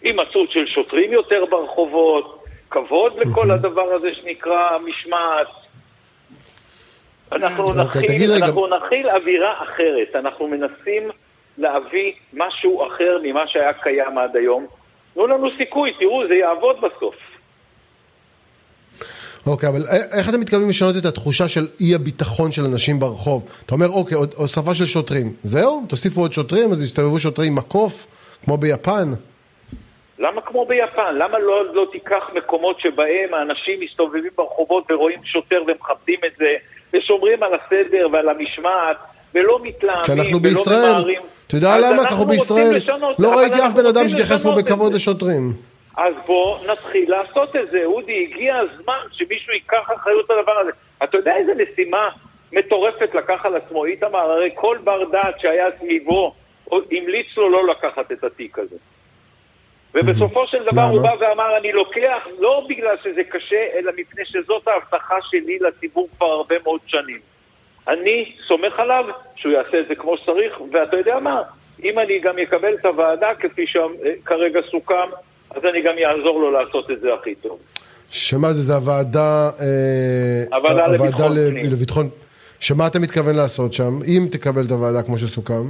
הימצאות 0.02 0.50
של 0.50 0.66
שוטרים 0.66 1.12
יותר 1.12 1.44
ברחובות, 1.50 2.44
כבוד 2.70 3.18
לכל 3.18 3.50
הדבר 3.50 3.92
הזה 3.92 4.14
שנקרא 4.14 4.78
משמעת. 4.78 5.46
אנחנו, 7.32 7.64
okay, 7.66 7.80
אוקיי, 7.80 8.02
נכיל. 8.02 8.44
נכיל 8.84 9.10
אווירה 9.10 9.62
אחרת, 9.62 10.16
אנחנו 10.16 10.48
מנסים 10.48 11.10
להביא 11.58 12.12
משהו 12.32 12.86
אחר 12.86 13.18
ממה 13.22 13.48
שהיה 13.48 13.72
קיים 13.72 14.18
עד 14.18 14.36
היום. 14.36 14.66
תנו 15.14 15.26
לנו 15.26 15.48
סיכוי, 15.58 15.92
תראו, 15.98 16.28
זה 16.28 16.34
יעבוד 16.34 16.80
בסוף. 16.80 17.14
אוקיי, 19.46 19.68
אבל 19.68 19.82
איך 20.18 20.28
אתם 20.28 20.40
מתכוונים 20.40 20.68
לשנות 20.68 20.96
את 20.96 21.04
התחושה 21.04 21.48
של 21.48 21.66
אי 21.80 21.94
הביטחון 21.94 22.52
של 22.52 22.64
אנשים 22.64 23.00
ברחוב? 23.00 23.48
אתה 23.66 23.74
אומר, 23.74 23.88
אוקיי, 23.88 24.18
הוספה 24.36 24.74
של 24.74 24.86
שוטרים. 24.86 25.32
זהו? 25.42 25.82
תוסיפו 25.88 26.20
עוד 26.20 26.32
שוטרים, 26.32 26.72
אז 26.72 26.82
יסתובבו 26.82 27.18
שוטרים 27.18 27.52
עם 27.52 27.58
מקוף, 27.58 28.06
כמו 28.44 28.56
ביפן? 28.56 29.12
למה 30.18 30.40
כמו 30.40 30.66
ביפן? 30.66 31.14
למה 31.14 31.38
לא, 31.38 31.74
לא 31.74 31.86
תיקח 31.92 32.22
מקומות 32.34 32.80
שבהם 32.80 33.34
האנשים 33.34 33.80
מסתובבים 33.80 34.30
ברחובות 34.38 34.90
ורואים 34.90 35.18
שוטר 35.24 35.62
ומכבדים 35.66 36.18
את 36.26 36.32
זה, 36.38 36.54
ושומרים 36.94 37.42
על 37.42 37.52
הסדר 37.54 38.08
ועל 38.12 38.28
המשמעת, 38.28 38.96
ולא 39.34 39.58
מתלהמים, 39.62 40.34
ולא 40.34 40.62
ממהרים? 40.66 41.20
אתה 41.46 41.56
יודע 41.56 41.78
למה? 41.78 42.02
אנחנו 42.02 42.26
בישראל 42.26 42.80
לא 43.18 43.38
ראיתי 43.38 43.66
אף 43.66 43.72
בן 43.72 43.86
אדם 43.86 44.08
שהתייחס 44.08 44.42
פה 44.42 44.52
בכבוד 44.52 44.94
לשוטרים. 44.94 45.52
אז 45.96 46.14
בוא 46.26 46.58
נתחיל 46.66 47.10
לעשות 47.10 47.56
את 47.56 47.70
זה. 47.70 47.84
אודי, 47.84 48.28
הגיע 48.30 48.56
הזמן 48.56 49.00
שמישהו 49.12 49.52
ייקח 49.52 49.90
אחריות 49.96 50.30
על 50.30 50.38
הדבר 50.38 50.58
הזה. 50.58 50.70
אתה 51.02 51.16
יודע 51.16 51.36
איזה 51.36 51.52
משימה 51.54 52.08
מטורפת 52.52 53.14
לקח 53.14 53.46
על 53.46 53.56
עצמו 53.56 53.84
איתמר? 53.84 54.18
הרי 54.18 54.50
כל 54.54 54.78
בר 54.84 55.04
דעת 55.04 55.40
שהיה 55.40 55.66
סביבו 55.78 56.34
המליץ 56.70 57.36
לו 57.36 57.50
לא 57.50 57.66
לקחת 57.66 58.12
את 58.12 58.24
התיק 58.24 58.58
הזה. 58.58 58.76
ובסופו 59.94 60.46
של 60.46 60.64
דבר 60.72 60.82
הוא 60.82 61.02
בא 61.02 61.14
ואמר, 61.20 61.56
אני 61.56 61.72
לוקח 61.72 62.26
לא 62.38 62.66
בגלל 62.68 62.96
שזה 63.02 63.24
קשה, 63.24 63.66
אלא 63.74 63.92
מפני 63.96 64.24
שזאת 64.24 64.68
ההבטחה 64.68 65.16
שלי 65.22 65.58
לציבור 65.58 66.08
כבר 66.16 66.26
הרבה 66.26 66.54
מאוד 66.62 66.80
שנים. 66.86 67.18
אני 67.88 68.32
סומך 68.46 68.80
עליו 68.80 69.04
שהוא 69.36 69.52
יעשה 69.52 69.80
את 69.80 69.88
זה 69.88 69.94
כמו 69.94 70.16
שצריך, 70.16 70.60
ואתה 70.72 70.96
יודע 70.96 71.18
מה? 71.18 71.42
אם 71.84 71.98
אני 71.98 72.18
גם 72.18 72.38
אקבל 72.38 72.74
את 72.74 72.84
הוועדה 72.84 73.34
כפי 73.34 73.66
שכרגע 73.66 74.60
סוכם, 74.70 75.08
אז 75.50 75.64
אני 75.64 75.82
גם 75.82 75.94
אעזור 75.98 76.40
לו 76.40 76.50
לעשות 76.50 76.90
את 76.90 77.00
זה 77.00 77.14
הכי 77.14 77.34
טוב. 77.34 77.58
שמה 78.10 78.52
זה, 78.52 78.62
זה 78.62 78.74
הוועדה... 78.74 79.50
אה, 79.60 80.56
הוועדה 80.56 80.86
לביטחון 80.86 81.34
פנים. 81.34 81.72
לביטחון... 81.72 82.08
שמה 82.60 82.86
אתה 82.86 82.98
מתכוון 82.98 83.34
לעשות 83.36 83.72
שם, 83.72 83.98
אם 84.06 84.26
תקבל 84.30 84.62
את 84.66 84.70
הוועדה 84.70 85.02
כמו 85.02 85.18
שסוכם? 85.18 85.62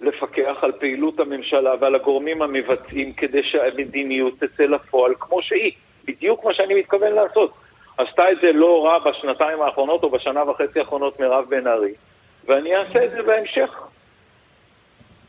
לפקח 0.00 0.56
על 0.62 0.72
פעילות 0.72 1.20
הממשלה 1.20 1.74
ועל 1.80 1.94
הגורמים 1.94 2.42
המבצעים 2.42 3.12
כדי 3.12 3.42
שהמדיניות 3.42 4.34
תצא 4.38 4.62
לפועל 4.62 5.12
כמו 5.20 5.42
שהיא. 5.42 5.72
בדיוק 6.04 6.44
מה 6.44 6.54
שאני 6.54 6.74
מתכוון 6.74 7.12
לעשות. 7.12 7.52
עשתה 7.98 8.32
את 8.32 8.36
זה 8.42 8.52
לא 8.52 8.84
רע 8.84 9.10
בשנתיים 9.10 9.62
האחרונות 9.62 10.02
או 10.02 10.10
בשנה 10.10 10.50
וחצי 10.50 10.78
האחרונות 10.78 11.20
מירב 11.20 11.44
בן 11.48 11.66
ארי, 11.66 11.92
ואני 12.46 12.76
אעשה 12.76 13.04
את 13.04 13.10
זה 13.10 13.22
בהמשך. 13.22 13.70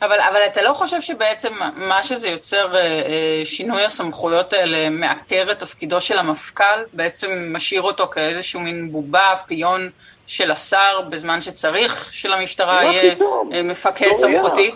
אבל, 0.02 0.20
אבל 0.20 0.42
אתה 0.52 0.62
לא 0.62 0.74
חושב 0.74 1.02
שבעצם 1.02 1.54
מה 1.76 2.04
שזה 2.04 2.30
יוצר, 2.30 2.76
אה, 2.76 2.80
אה, 2.80 3.46
שינוי 3.46 3.84
הסמכויות 3.84 4.54
האלה, 4.54 4.90
מעקר 4.90 5.52
את 5.52 5.60
תפקידו 5.60 6.02
של 6.02 6.18
המפכ"ל, 6.18 6.84
בעצם 6.94 7.54
משאיר 7.54 7.82
אותו 7.82 8.08
כאיזשהו 8.08 8.60
מין 8.60 8.92
בובה, 8.92 9.36
פיון 9.48 9.90
של 10.28 10.52
השר, 10.52 11.02
בזמן 11.10 11.42
שצריך 11.42 12.14
שלמשטרה 12.14 12.84
יהיה 12.84 13.16
פתאום? 13.16 13.50
אה, 13.54 13.64
מפקד 13.64 14.06
דוריה. 14.06 14.18
סמכותי? 14.18 14.72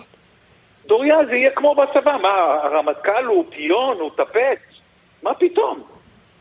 דוריה, 0.86 1.16
זה 1.28 1.34
יהיה 1.34 1.50
כמו 1.50 1.74
בצבא, 1.74 2.16
מה, 2.22 2.28
הרמטכ"ל 2.62 3.24
הוא 3.24 3.44
פיון, 3.50 3.96
הוא 4.00 4.10
טפץ? 4.16 4.58
מה 5.22 5.34
פתאום? 5.34 5.82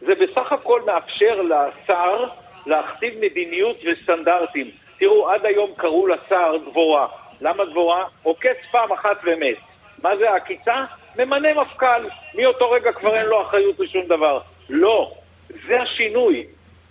זה 0.01 0.13
בסך 0.15 0.51
הכל 0.51 0.81
מאפשר 0.85 1.41
לשר 1.41 2.25
להכתיב 2.65 3.13
מדיניות 3.21 3.77
וסטנדרטים. 3.85 4.71
תראו, 4.99 5.29
עד 5.29 5.45
היום 5.45 5.69
קראו 5.77 6.07
לשר 6.07 6.57
דבורה. 6.69 7.07
למה 7.41 7.65
דבורה? 7.65 8.03
עוקץ 8.23 8.57
פעם 8.71 8.91
אחת 8.91 9.17
ומת. 9.23 9.57
מה 10.03 10.17
זה 10.17 10.31
העקיצה? 10.31 10.85
ממנה 11.17 11.53
מפכ"ל. 11.53 12.07
מאותו 12.35 12.71
רגע 12.71 12.91
כבר 12.91 13.15
אין 13.15 13.25
לו 13.25 13.41
אחריות 13.41 13.79
לשום 13.79 14.05
דבר. 14.05 14.39
לא, 14.69 15.11
זה 15.67 15.81
השינוי. 15.81 16.45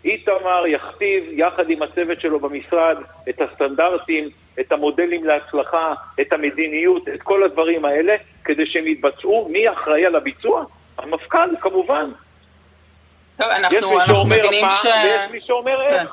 איתמר 0.05 0.67
יכתיב 0.67 1.25
יחד 1.31 1.71
עם 1.71 1.83
הצוות 1.83 2.21
שלו 2.21 2.41
במשרד 2.41 2.97
את 3.29 3.41
הסטנדרטים, 3.41 4.29
את 4.61 4.73
המודלים 4.73 5.25
להצלחה, 5.25 5.95
את 6.21 6.33
המדיניות, 6.33 7.09
את 7.09 7.23
כל 7.23 7.43
הדברים 7.43 7.85
האלה, 7.85 8.17
כדי 8.45 8.67
שהם 8.67 8.87
יתבצעו. 8.87 9.49
מי 9.51 9.71
אחראי 9.73 10.07
על 10.07 10.17
הביצוע? 10.17 10.65
המפכ"ל, 10.99 11.49
כמובן. 11.61 12.11
טוב, 13.37 13.49
אנחנו, 13.49 14.01
אנחנו 14.01 14.25
מבינים 14.25 14.67
ש... 14.71 14.85
ויש 14.85 15.31
מי 15.31 15.41
שאומר 15.41 15.79
כן. 15.91 16.05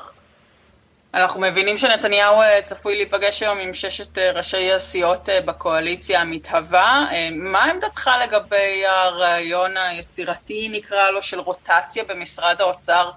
אנחנו 1.14 1.42
מבינים 1.42 1.78
שנתניהו 1.78 2.42
אה, 2.42 2.62
צפוי 2.62 2.96
להיפגש 2.96 3.44
היום 3.44 3.58
עם 3.58 3.74
ששת 3.74 4.18
אה, 4.18 4.32
ראשי 4.32 4.72
הסיעות 4.72 5.30
אה, 5.30 5.42
בקואליציה 5.42 6.22
המתהווה. 6.22 7.08
מה 7.32 7.64
עמדתך 7.64 8.10
לגבי 8.24 8.86
הרעיון 8.86 9.78
היצירתי, 9.78 10.70
נקרא 10.72 11.10
לו, 11.10 11.22
של 11.22 11.40
רוטציה 11.40 12.04
במשרד 12.04 12.56
האוצר 12.60 13.10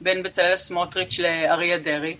בין 0.00 0.22
בצלאל 0.22 0.56
סמוטריץ' 0.56 1.18
לאריה 1.18 1.78
דרעי? 1.78 2.16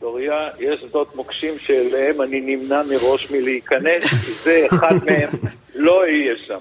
דוריה, 0.00 0.48
יש 0.58 0.80
שדות 0.80 1.14
מוקשים 1.14 1.58
שאליהם 1.58 2.22
אני 2.22 2.40
נמנע 2.40 2.82
מראש 2.82 3.30
מלהיכנס, 3.30 4.04
זה 4.44 4.66
אחד 4.66 5.04
מהם 5.04 5.28
לא 5.74 6.06
יהיה 6.06 6.34
שם. 6.46 6.58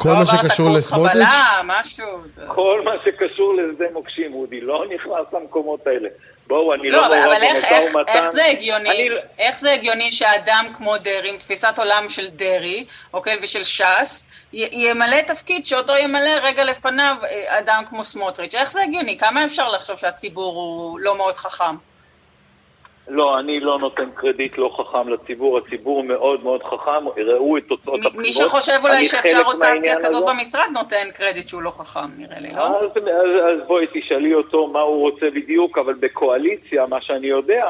כל 0.00 0.08
מה 0.08 0.26
שקשור 0.26 0.70
לסמוטריץ'? 0.70 1.14
לא 1.14 1.22
עברת 1.22 1.26
קורס 1.26 1.62
חבלה, 1.62 1.78
משהו. 1.80 2.06
כל 2.46 2.82
מה 2.84 2.92
שקשור 3.04 3.54
לשדה 3.54 3.84
מוקשים, 3.92 4.34
אודי, 4.34 4.60
לא 4.60 4.84
נכנס 4.94 5.32
למקומות 5.32 5.86
האלה. 5.86 6.08
בואו, 6.46 6.74
אני 6.74 6.90
לא 6.90 7.00
מעורב 7.00 7.32
במשא 7.34 7.80
ומתן. 7.96 8.12
איך 8.12 8.30
זה 8.30 8.44
הגיוני, 8.44 9.08
איך 9.38 9.58
זה 9.58 9.72
הגיוני 9.72 10.12
שאדם 10.12 10.66
כמו 10.76 10.98
דרעי, 10.98 11.28
עם 11.28 11.36
תפיסת 11.36 11.78
עולם 11.78 12.08
של 12.08 12.28
דרעי, 12.28 12.84
אוקיי, 13.14 13.38
ושל 13.42 13.64
ש"ס, 13.64 14.28
ימלא 14.52 15.20
תפקיד 15.26 15.66
שאותו 15.66 15.96
ימלא 15.96 16.30
רגע 16.42 16.64
לפניו 16.64 17.16
אה, 17.22 17.58
אדם 17.58 17.82
כמו 17.88 18.04
סמוטריץ'. 18.04 18.54
איך 18.54 18.72
זה 18.72 18.82
הגיוני? 18.82 19.18
כמה 19.18 19.44
אפשר 19.44 19.68
לחשוב 19.68 19.96
שהציבור 19.96 20.54
הוא 20.54 20.98
לא 21.00 21.16
מאוד 21.16 21.34
חכם? 21.34 21.89
לא, 23.10 23.38
אני 23.38 23.60
לא 23.60 23.78
נותן 23.78 24.10
קרדיט 24.14 24.58
לא 24.58 24.76
חכם 24.76 25.08
לציבור, 25.08 25.58
הציבור 25.58 26.04
מאוד 26.04 26.44
מאוד 26.44 26.62
חכם, 26.62 27.08
ראו 27.16 27.56
את 27.56 27.62
תוצאות 27.68 27.98
הבחירות. 27.98 28.16
מי 28.16 28.32
שחושב 28.32 28.78
אולי 28.82 29.04
שאפשר 29.04 29.42
רוטציה 29.44 29.96
כזאת 30.04 30.24
במשרד 30.28 30.68
נותן 30.72 31.10
קרדיט 31.14 31.48
שהוא 31.48 31.62
לא 31.62 31.70
חכם, 31.70 32.08
נראה 32.18 32.40
לי, 32.40 32.52
לא? 32.52 32.62
אז, 32.62 32.90
אז, 32.96 33.02
אז 33.44 33.66
בואי 33.66 33.86
תשאלי 33.92 34.34
אותו 34.34 34.66
מה 34.66 34.80
הוא 34.80 35.00
רוצה 35.00 35.26
בדיוק, 35.34 35.78
אבל 35.78 35.94
בקואליציה, 35.94 36.86
מה 36.86 37.00
שאני 37.00 37.26
יודע, 37.26 37.64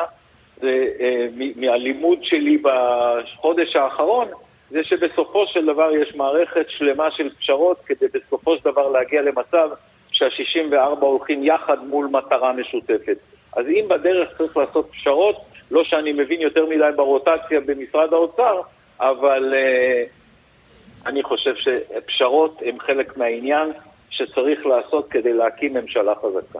זה 0.61 0.87
אה, 1.01 1.27
מהלימוד 1.57 2.19
שלי 2.23 2.63
בחודש 2.63 3.77
האחרון, 3.77 4.29
זה 4.71 4.85
שבסופו 4.85 5.47
של 5.47 5.67
דבר 5.67 5.91
יש 6.03 6.15
מערכת 6.15 6.67
שלמה 6.69 7.11
של 7.11 7.31
פשרות 7.39 7.77
כדי 7.87 8.07
בסופו 8.15 8.57
של 8.57 8.65
דבר 8.65 8.89
להגיע 8.89 9.23
למצב 9.23 9.71
שה-64 10.11 11.01
הולכים 11.01 11.45
יחד 11.45 11.85
מול 11.85 12.07
מטרה 12.07 12.53
משותפת. 12.53 13.17
אז 13.57 13.67
אם 13.67 13.85
בדרך 13.89 14.29
צריך 14.39 14.57
לעשות 14.57 14.91
פשרות, 14.93 15.37
לא 15.71 15.85
שאני 15.85 16.13
מבין 16.13 16.41
יותר 16.41 16.67
מדי 16.67 16.97
ברוטציה 16.97 17.61
במשרד 17.67 18.13
האוצר, 18.13 18.61
אבל 19.01 19.55
uh, 19.55 21.07
אני 21.07 21.23
חושב 21.23 21.55
שפשרות 21.57 22.63
הן 22.67 22.79
חלק 22.79 23.17
מהעניין 23.17 23.73
שצריך 24.11 24.67
לעשות 24.67 25.09
כדי 25.11 25.33
להקים 25.33 25.75
ממשלה 25.75 26.13
חזקה. 26.15 26.59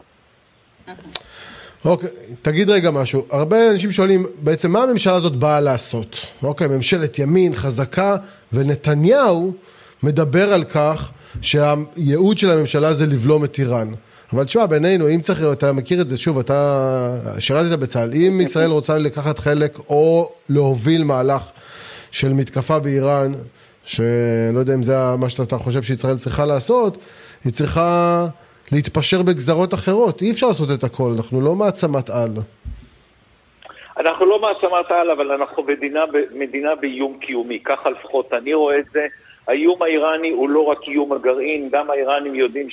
אוקיי, 1.85 2.09
תגיד 2.41 2.69
רגע 2.69 2.91
משהו. 2.91 3.25
הרבה 3.31 3.69
אנשים 3.69 3.91
שואלים, 3.91 4.25
בעצם 4.39 4.71
מה 4.71 4.83
הממשלה 4.83 5.15
הזאת 5.15 5.35
באה 5.35 5.59
לעשות? 5.59 6.25
אוקיי, 6.43 6.67
ממשלת 6.67 7.19
ימין 7.19 7.55
חזקה, 7.55 8.17
ונתניהו 8.53 9.53
מדבר 10.03 10.53
על 10.53 10.63
כך 10.63 11.11
שהייעוד 11.41 12.37
של 12.37 12.49
הממשלה 12.49 12.93
זה 12.93 13.05
לבלום 13.05 13.43
את 13.43 13.59
איראן. 13.59 13.91
אבל 14.33 14.43
תשמע, 14.43 14.65
בינינו, 14.65 15.09
אם 15.09 15.21
צריך, 15.21 15.39
אתה 15.53 15.71
מכיר 15.71 16.01
את 16.01 16.07
זה, 16.07 16.17
שוב, 16.17 16.39
אתה 16.39 17.09
שירתת 17.39 17.79
בצה"ל, 17.79 18.09
אם 18.13 18.41
ישראל 18.41 18.69
רוצה 18.69 18.97
לקחת 18.97 19.39
חלק 19.39 19.79
או 19.89 20.31
להוביל 20.49 21.03
מהלך 21.03 21.51
של 22.11 22.33
מתקפה 22.33 22.79
באיראן, 22.79 23.31
שלא 23.85 24.59
יודע 24.59 24.73
אם 24.73 24.83
זה 24.83 24.95
מה 25.19 25.29
שאתה 25.29 25.57
חושב 25.57 25.81
שישראל 25.81 26.17
צריכה 26.17 26.45
לעשות, 26.45 26.97
היא 27.45 27.53
צריכה 27.53 28.25
להתפשר 28.71 29.21
בגזרות 29.21 29.73
אחרות. 29.73 30.21
אי 30.21 30.31
אפשר 30.31 30.47
לעשות 30.47 30.69
את 30.71 30.83
הכל, 30.83 31.11
אנחנו 31.17 31.41
לא 31.41 31.55
מעצמת 31.55 32.09
על. 32.09 32.31
אנחנו 33.97 34.25
לא 34.25 34.41
מעצמת 34.41 34.91
על, 34.91 35.11
אבל 35.11 35.31
אנחנו 35.31 35.63
מדינה, 35.63 35.99
מדינה 36.35 36.75
באיום 36.75 37.17
קיומי, 37.21 37.59
ככה 37.65 37.89
לפחות 37.89 38.33
אני 38.33 38.53
רואה 38.53 38.79
את 38.79 38.85
זה. 38.93 39.07
האיום 39.47 39.81
האיראני 39.81 40.29
הוא 40.29 40.49
לא 40.49 40.63
רק 40.63 40.77
איום 40.87 41.13
הגרעין, 41.13 41.69
גם 41.71 41.89
האיראנים 41.89 42.35
יודעים 42.35 42.67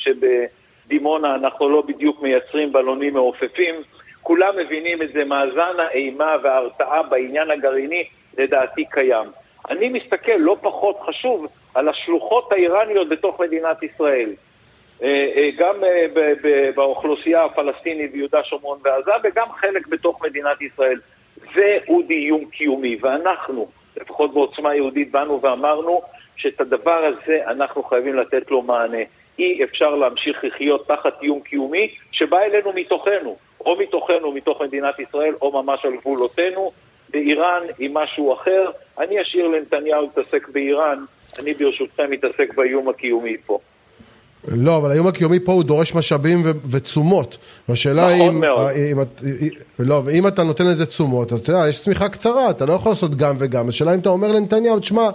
שבדימונה 0.88 1.34
אנחנו 1.34 1.68
לא 1.68 1.82
בדיוק 1.82 2.22
מייצרים 2.22 2.72
בלונים 2.72 3.14
מעופפים. 3.14 3.74
כולם 4.22 4.54
מבינים 4.56 5.02
את 5.02 5.12
זה, 5.12 5.24
מאזן 5.24 5.74
האימה 5.78 6.36
וההרתעה 6.42 7.02
בעניין 7.02 7.50
הגרעיני 7.50 8.04
לדעתי 8.38 8.84
קיים. 8.90 9.26
אני 9.70 9.88
מסתכל 9.88 10.36
לא 10.38 10.56
פחות 10.60 10.98
חשוב 11.06 11.46
על 11.74 11.88
השלוחות 11.88 12.52
האיראניות 12.52 13.08
בתוך 13.08 13.40
מדינת 13.40 13.82
ישראל. 13.82 14.30
אה, 15.02 15.32
אה, 15.36 15.50
גם 15.58 15.74
אה, 15.84 16.06
באוכלוסייה 16.74 17.44
הפלסטינית 17.44 18.12
ביהודה, 18.12 18.44
שומרון 18.44 18.78
ועזה, 18.84 19.10
וגם 19.24 19.46
חלק 19.60 19.86
בתוך 19.86 20.22
מדינת 20.24 20.62
ישראל. 20.62 21.00
זהו 21.54 22.02
איום 22.10 22.44
קיומי, 22.44 22.96
ואנחנו, 23.00 23.68
לפחות 23.96 24.34
בעוצמה 24.34 24.74
יהודית, 24.74 25.10
באנו 25.10 25.40
ואמרנו 25.42 26.00
שאת 26.36 26.60
הדבר 26.60 27.04
הזה 27.04 27.40
אנחנו 27.46 27.82
חייבים 27.82 28.14
לתת 28.14 28.50
לו 28.50 28.62
מענה. 28.62 29.02
אי 29.38 29.64
אפשר 29.64 29.94
להמשיך 29.94 30.44
לחיות 30.44 30.86
תחת 30.88 31.22
איום 31.22 31.40
קיומי 31.40 31.88
שבא 32.12 32.38
אלינו 32.38 32.72
מתוכנו, 32.74 33.36
או 33.66 33.76
מתוכנו, 33.78 34.32
מתוך 34.32 34.62
מדינת 34.62 34.98
ישראל, 34.98 35.34
או 35.42 35.62
ממש 35.62 35.84
על 35.84 35.96
גבולותינו. 36.00 36.72
באיראן 37.12 37.62
היא 37.78 37.90
משהו 37.92 38.34
אחר. 38.34 38.70
אני 38.98 39.22
אשאיר 39.22 39.48
לנתניהו 39.48 40.02
להתעסק 40.02 40.48
באיראן, 40.48 41.04
אני 41.38 41.54
ברשותכם 41.54 42.10
מתעסק 42.10 42.54
באיום 42.56 42.88
הקיומי 42.88 43.36
פה. 43.46 43.58
לא, 44.48 44.76
אבל 44.76 44.90
האיום 44.90 45.06
הקיומי 45.06 45.40
פה 45.40 45.52
הוא 45.52 45.64
דורש 45.64 45.94
משאבים 45.94 46.42
ו- 46.44 46.68
ותשומות. 46.70 47.38
והשאלה 47.68 48.14
נכון 48.14 48.28
אם, 48.28 48.40
מאוד. 48.40 48.70
אם, 48.70 49.00
אם, 49.00 49.48
לא, 49.78 50.02
ואם 50.04 50.26
אתה 50.26 50.42
נותן 50.42 50.66
לזה 50.66 50.86
תשומות, 50.86 51.32
אז 51.32 51.40
אתה 51.40 51.52
יודע, 51.52 51.68
יש 51.68 51.80
צמיחה 51.80 52.08
קצרה, 52.08 52.50
אתה 52.50 52.66
לא 52.66 52.72
יכול 52.72 52.92
לעשות 52.92 53.14
גם 53.14 53.36
וגם. 53.38 53.68
השאלה 53.68 53.94
אם 53.94 53.98
אתה 53.98 54.08
אומר 54.08 54.32
לנתניהו, 54.32 54.80
תשמע, 54.80 55.10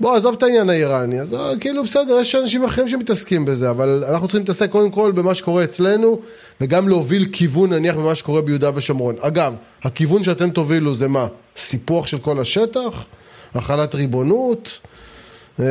בוא, 0.00 0.16
עזוב 0.16 0.34
את 0.38 0.42
העניין 0.42 0.70
האיראני. 0.70 1.20
אז 1.20 1.34
אה, 1.34 1.60
כאילו, 1.60 1.84
בסדר, 1.84 2.20
יש 2.20 2.34
אנשים 2.34 2.64
אחרים 2.64 2.88
שמתעסקים 2.88 3.44
בזה, 3.44 3.70
אבל 3.70 4.04
אנחנו 4.08 4.26
צריכים 4.26 4.40
להתעסק 4.40 4.70
קודם 4.70 4.90
כל 4.90 5.12
במה 5.12 5.34
שקורה 5.34 5.64
אצלנו, 5.64 6.20
וגם 6.60 6.88
להוביל 6.88 7.22
כיוון, 7.32 7.72
נניח, 7.72 7.96
במה 7.96 8.14
שקורה 8.14 8.42
ביהודה 8.42 8.70
ושומרון. 8.74 9.16
אגב, 9.20 9.56
הכיוון 9.82 10.22
שאתם 10.22 10.50
תובילו 10.50 10.94
זה 10.94 11.08
מה? 11.08 11.26
סיפוח 11.56 12.06
של 12.06 12.18
כל 12.18 12.38
השטח? 12.38 13.06
החלת 13.54 13.94
ריבונות? 13.94 14.80
אה, 15.60 15.64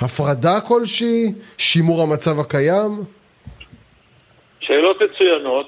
הפרדה 0.00 0.60
כלשהי? 0.60 1.32
שימור 1.58 2.02
המצב 2.02 2.40
הקיים? 2.40 3.04
שאלות 4.60 4.96
מצוינות. 5.02 5.66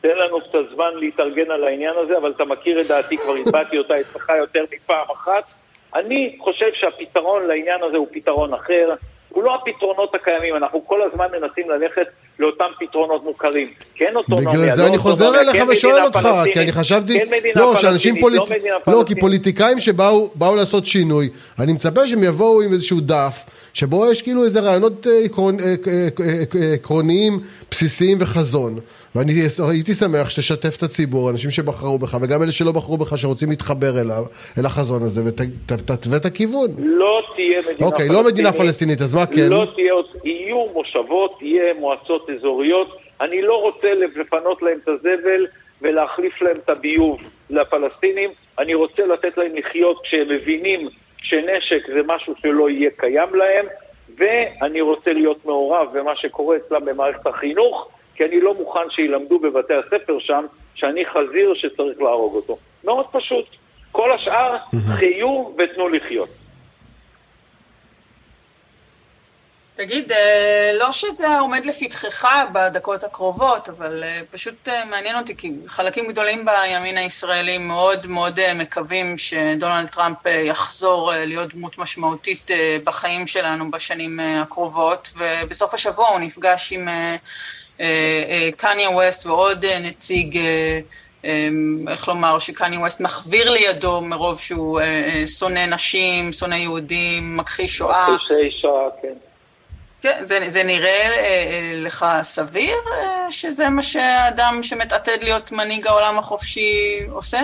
תן 0.00 0.16
לנו 0.16 0.40
קצת 0.40 0.74
זמן 0.74 0.90
להתארגן 1.00 1.50
על 1.50 1.64
העניין 1.64 1.94
הזה, 2.04 2.18
אבל 2.18 2.30
אתה 2.30 2.44
מכיר 2.44 2.80
את 2.80 2.86
דעתי, 2.86 3.16
כבר 3.16 3.34
הבעתי 3.46 3.78
אותה 3.78 4.00
אצלך 4.00 4.32
יותר 4.38 4.64
מפעם 4.72 5.06
אחת. 5.12 5.59
אני 5.94 6.36
חושב 6.38 6.66
שהפתרון 6.74 7.46
לעניין 7.46 7.82
הזה 7.82 7.96
הוא 7.96 8.06
פתרון 8.12 8.54
אחר. 8.54 8.94
הוא 9.28 9.44
לא 9.44 9.54
הפתרונות 9.54 10.14
הקיימים, 10.14 10.56
אנחנו 10.56 10.86
כל 10.86 11.02
הזמן 11.02 11.26
מנסים 11.32 11.70
ללכת 11.70 12.06
לאותם 12.38 12.64
פתרונות 12.80 13.24
מוכרים. 13.24 13.68
כן 13.94 14.12
אוטונומיה, 14.16 14.50
בגלל 14.50 14.70
זה 14.70 14.82
לא 14.82 14.86
אני 14.86 14.98
חוזר 14.98 15.40
אליך 15.40 15.56
כן 15.56 15.68
ושואל 15.68 16.04
אותך, 16.04 16.18
פלסטינית, 16.18 16.54
כי 16.54 16.60
אני 16.60 16.72
חשבתי, 16.72 17.18
כן 17.18 17.26
מדינה 17.38 17.60
לא, 17.60 17.74
פלסטינית, 17.80 18.20
פוליט... 18.20 18.40
לא 18.40 18.46
מדינה 18.56 18.74
לא, 18.74 18.80
כי 18.82 18.92
פלסטינית. 18.92 19.20
פוליטיקאים 19.20 19.80
שבאו 19.80 20.30
באו 20.34 20.56
לעשות 20.56 20.86
שינוי, 20.86 21.28
אני 21.58 21.72
מצפה 21.72 22.06
שהם 22.06 22.24
יבואו 22.24 22.62
עם 22.62 22.72
איזשהו 22.72 23.00
דף, 23.00 23.44
שבו 23.74 24.10
יש 24.10 24.22
כאילו 24.22 24.44
איזה 24.44 24.60
רעיונות 24.60 25.06
אה, 25.06 25.12
אה, 25.12 26.08
אה, 26.56 26.74
עקרוניים, 26.74 27.40
בסיסיים 27.70 28.18
וחזון. 28.20 28.78
ואני 29.14 29.32
הייתי 29.70 29.92
שמח 29.92 30.30
שתשתף 30.30 30.76
את 30.76 30.82
הציבור, 30.82 31.30
אנשים 31.30 31.50
שבחרו 31.50 31.98
בך, 31.98 32.16
וגם 32.22 32.42
אלה 32.42 32.52
שלא 32.52 32.72
בחרו 32.72 32.96
בך, 32.96 33.18
שרוצים 33.18 33.50
להתחבר 33.50 34.00
אליו, 34.00 34.24
אל 34.58 34.66
החזון 34.66 35.02
הזה, 35.02 35.20
ותתווה 35.26 36.16
את 36.16 36.24
הכיוון. 36.24 36.70
לא 36.78 37.22
תהיה 37.34 37.60
מדינה 37.60 37.86
אוקיי, 37.86 38.08
פלסטינית. 38.08 38.12
לא 38.12 38.24
מדינה 38.24 38.52
פלסטינית, 38.52 39.00
אז 39.00 39.14
מה 39.14 39.26
כן? 39.26 39.48
לא 39.48 39.66
תהיה, 39.74 39.94
יהיו 40.24 40.66
מושבות, 40.72 41.38
יהיה 41.42 41.74
מועצות 41.74 42.30
אזוריות. 42.30 42.98
אני 43.20 43.42
לא 43.42 43.62
רוצה 43.62 43.88
לפנות 43.94 44.62
להם 44.62 44.78
את 44.84 44.88
הזבל 44.88 45.46
ולהחליף 45.82 46.42
להם 46.42 46.56
את 46.64 46.68
הביוב 46.68 47.20
לפלסטינים. 47.50 48.30
אני 48.58 48.74
רוצה 48.74 49.06
לתת 49.06 49.38
להם 49.38 49.52
לחיות 49.54 50.00
כשהם 50.02 50.28
מבינים 50.28 50.88
שנשק 51.22 51.86
זה 51.94 52.00
משהו 52.06 52.34
שלא 52.42 52.70
יהיה 52.70 52.90
קיים 52.96 53.34
להם, 53.34 53.66
ואני 54.18 54.80
רוצה 54.80 55.12
להיות 55.12 55.44
מעורב 55.44 55.88
במה 55.92 56.16
שקורה 56.16 56.56
אצלם 56.56 56.84
במערכת 56.84 57.26
החינוך, 57.26 57.88
כי 58.20 58.24
אני 58.24 58.40
לא 58.40 58.54
מוכן 58.54 58.90
שילמדו 58.90 59.38
בבתי 59.38 59.74
הספר 59.74 60.18
שם 60.18 60.46
שאני 60.74 61.04
חזיר 61.06 61.54
שצריך 61.54 62.00
להרוג 62.00 62.34
אותו. 62.34 62.58
מאוד 62.84 63.06
פשוט. 63.12 63.44
כל 63.92 64.12
השאר, 64.12 64.56
חיו 64.98 65.50
ותנו 65.58 65.88
לחיות. 65.88 66.28
תגיד, 69.76 70.12
אה, 70.12 70.70
לא 70.74 70.92
שזה 70.92 71.38
עומד 71.38 71.64
לפתחך 71.66 72.28
בדקות 72.52 73.04
הקרובות, 73.04 73.68
אבל 73.68 74.04
אה, 74.04 74.20
פשוט 74.30 74.68
אה, 74.68 74.84
מעניין 74.84 75.18
אותי, 75.18 75.36
כי 75.36 75.52
חלקים 75.66 76.08
גדולים 76.08 76.44
בימין 76.44 76.96
הישראלי 76.96 77.58
מאוד 77.58 78.06
מאוד 78.06 78.52
מקווים 78.54 79.18
שדונלד 79.18 79.88
טראמפ 79.88 80.18
יחזור 80.26 81.12
להיות 81.14 81.54
דמות 81.54 81.78
משמעותית 81.78 82.50
בחיים 82.84 83.26
שלנו 83.26 83.70
בשנים 83.70 84.20
הקרובות, 84.20 85.08
ובסוף 85.16 85.74
השבוע 85.74 86.08
הוא 86.08 86.18
נפגש 86.18 86.72
עם 86.72 86.88
קניה 88.56 88.90
ווסט 88.90 89.26
ועוד 89.26 89.64
אה, 89.64 89.78
נציג, 89.78 90.36
אה, 90.36 90.80
אה, 91.24 91.48
איך 91.88 92.08
לומר, 92.08 92.38
שקניה 92.38 92.80
ווסט 92.80 93.00
מחוויר 93.00 93.50
לידו 93.50 94.00
מרוב 94.00 94.40
שהוא 94.40 94.80
שונא 95.38 95.66
נשים, 95.66 96.32
שונא 96.32 96.54
יהודים, 96.54 97.36
מכחיש 97.36 97.76
שואה. 97.78 98.14
מכחישי 98.14 98.58
שואה, 98.60 98.86
כן. 99.02 99.14
כן, 100.02 100.18
זה, 100.20 100.38
זה 100.48 100.62
נראה 100.62 101.10
אה, 101.16 101.72
לך 101.76 102.06
סביר 102.22 102.76
שזה 103.30 103.68
מה 103.68 103.82
שאדם 103.82 104.58
שמתעתד 104.62 105.22
להיות 105.22 105.52
מנהיג 105.52 105.86
העולם 105.86 106.18
החופשי 106.18 107.00
עושה? 107.10 107.40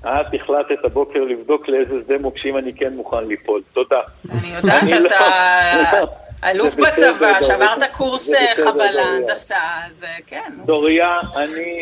את 0.00 0.06
החלטת 0.42 0.84
הבוקר 0.84 1.18
לבדוק 1.18 1.68
לאיזה 1.68 1.94
שדה 2.06 2.18
מוקשים 2.18 2.58
אני 2.58 2.72
כן 2.74 2.92
מוכן 2.92 3.24
ליפול. 3.28 3.62
תודה. 3.72 4.00
אני 4.30 4.48
יודעת 4.56 4.88
שאתה 4.88 5.14
לא- 5.92 6.08
אלוף 6.50 6.74
בצבא. 6.76 7.40
שעברת 7.42 7.94
קורס 7.96 8.34
אה, 8.34 8.56
חבלה. 8.64 9.02
הנדסה, 9.02 9.56
אז 9.86 10.04
אה, 10.04 10.16
כן. 10.26 10.52
דוריה, 10.64 11.20
אני, 11.36 11.80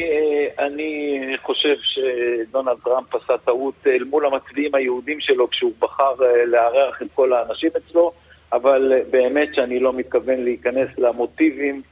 אה, 0.59 0.66
אני 0.66 1.18
חושב 1.42 1.77
שדונלד 1.83 2.77
טראמפ 2.85 3.14
עשה 3.14 3.38
טעות 3.44 3.75
אל 3.87 4.05
מול 4.05 4.27
המצביעים 4.27 4.75
היהודים 4.75 5.20
שלו 5.20 5.51
כשהוא 5.51 5.72
בחר 5.79 6.14
אה, 6.25 6.44
לארח 6.46 7.03
את 7.03 7.07
כל 7.14 7.33
האנשים 7.33 7.70
אצלו, 7.77 8.12
אבל 8.53 8.92
אה, 8.92 9.01
באמת 9.11 9.55
שאני 9.55 9.79
לא 9.79 9.92
מתכוון 9.92 10.44
להיכנס 10.44 10.88
למוטיבים 10.98 11.83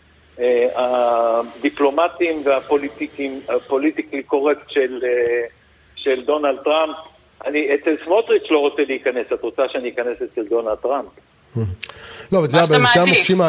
אה, 0.41 0.69
הדיפלומטיים 0.75 2.43
והפוליטיקיים, 2.45 3.41
ה 3.49 3.55
politically 3.55 4.23
correct 4.23 4.71
של, 4.71 5.01
אה, 5.05 5.47
של 5.97 6.25
דונלד 6.25 6.59
טראמפ. 6.65 6.97
אני 7.45 7.75
אצל 7.75 7.97
סמוטריץ' 8.05 8.51
לא 8.51 8.59
רוצה 8.59 8.83
להיכנס, 8.87 9.27
את 9.35 9.43
רוצה 9.43 9.69
שאני 9.69 9.89
אכנס 9.89 10.23
אצל 10.23 10.45
דונלד 10.45 10.75
טראמפ? 10.75 11.09
לא, 12.33 12.39
אבל 12.39 12.45
אתה 12.45 12.57
יודע, 12.57 12.65
שאתה 12.65 12.79
מעדיף. 12.79 12.99
המוקשים, 12.99 13.41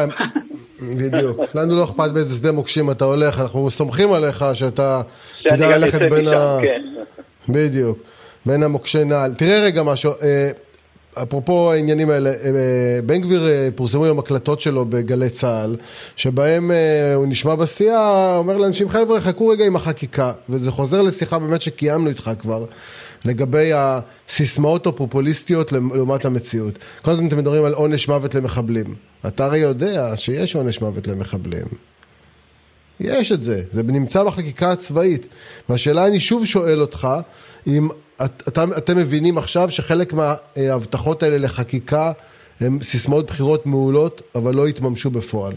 בדיוק, 0.97 1.39
לנו 1.55 1.75
לא 1.75 1.83
אכפת 1.83 2.11
באיזה 2.11 2.35
שדה 2.35 2.51
מוקשים 2.51 2.91
אתה 2.91 3.05
הולך, 3.05 3.39
אנחנו 3.39 3.71
סומכים 3.71 4.13
עליך 4.13 4.45
שאתה 4.53 5.01
תדע 5.43 5.77
ללכת 5.77 5.99
בין 6.09 6.27
ה... 6.27 6.59
כן. 6.61 6.81
בדיוק, 7.49 7.97
בין 8.45 8.63
המוקשי 8.63 9.03
נעל. 9.03 9.33
תראה 9.33 9.59
רגע 9.59 9.83
משהו, 9.83 10.11
אה, 10.21 10.49
אפרופו 11.23 11.71
העניינים 11.71 12.09
האלה, 12.09 12.29
אה, 12.29 12.35
בן 13.05 13.21
גביר 13.21 13.47
אה, 13.47 13.69
פורסמו 13.75 14.05
היום 14.05 14.19
הקלטות 14.19 14.61
שלו 14.61 14.85
בגלי 14.85 15.29
צה"ל, 15.29 15.77
שבהם 16.15 16.71
הוא 17.15 17.25
נשמע 17.27 17.55
בשיאה, 17.55 18.35
אומר 18.37 18.57
לאנשים 18.57 18.89
חבר'ה 18.89 19.21
חכו 19.21 19.47
רגע 19.47 19.65
עם 19.65 19.75
החקיקה, 19.75 20.31
וזה 20.49 20.71
חוזר 20.71 21.01
לשיחה 21.01 21.39
באמת 21.39 21.61
שקיימנו 21.61 22.09
איתך 22.09 22.31
כבר, 22.39 22.65
לגבי 23.25 23.71
הסיסמאות 23.73 24.87
הפופוליסטיות 24.87 25.71
לעומת 25.71 26.25
המציאות. 26.25 26.73
כל 27.01 27.11
הזמן 27.11 27.27
אתם 27.27 27.37
מדברים 27.37 27.63
על 27.65 27.73
עונש 27.73 28.07
מוות 28.07 28.35
למחבלים. 28.35 28.95
אתה 29.27 29.45
הרי 29.45 29.59
יודע 29.59 30.15
שיש 30.15 30.55
עונש 30.55 30.81
מוות 30.81 31.07
למחבלים. 31.07 31.65
יש 32.99 33.31
את 33.31 33.43
זה, 33.43 33.61
זה 33.71 33.83
נמצא 33.83 34.23
בחקיקה 34.23 34.71
הצבאית. 34.71 35.27
והשאלה, 35.69 36.07
אני 36.07 36.19
שוב 36.19 36.45
שואל 36.45 36.81
אותך, 36.81 37.07
אם 37.67 37.87
את, 38.25 38.43
את, 38.47 38.57
אתם 38.77 38.97
מבינים 38.97 39.37
עכשיו 39.37 39.69
שחלק 39.69 40.13
מההבטחות 40.13 41.23
האלה 41.23 41.37
לחקיקה 41.37 42.11
הן 42.61 42.79
סיסמאות 42.81 43.25
בחירות 43.25 43.65
מעולות, 43.65 44.21
אבל 44.35 44.55
לא 44.55 44.67
יתממשו 44.67 45.09
בפועל. 45.09 45.53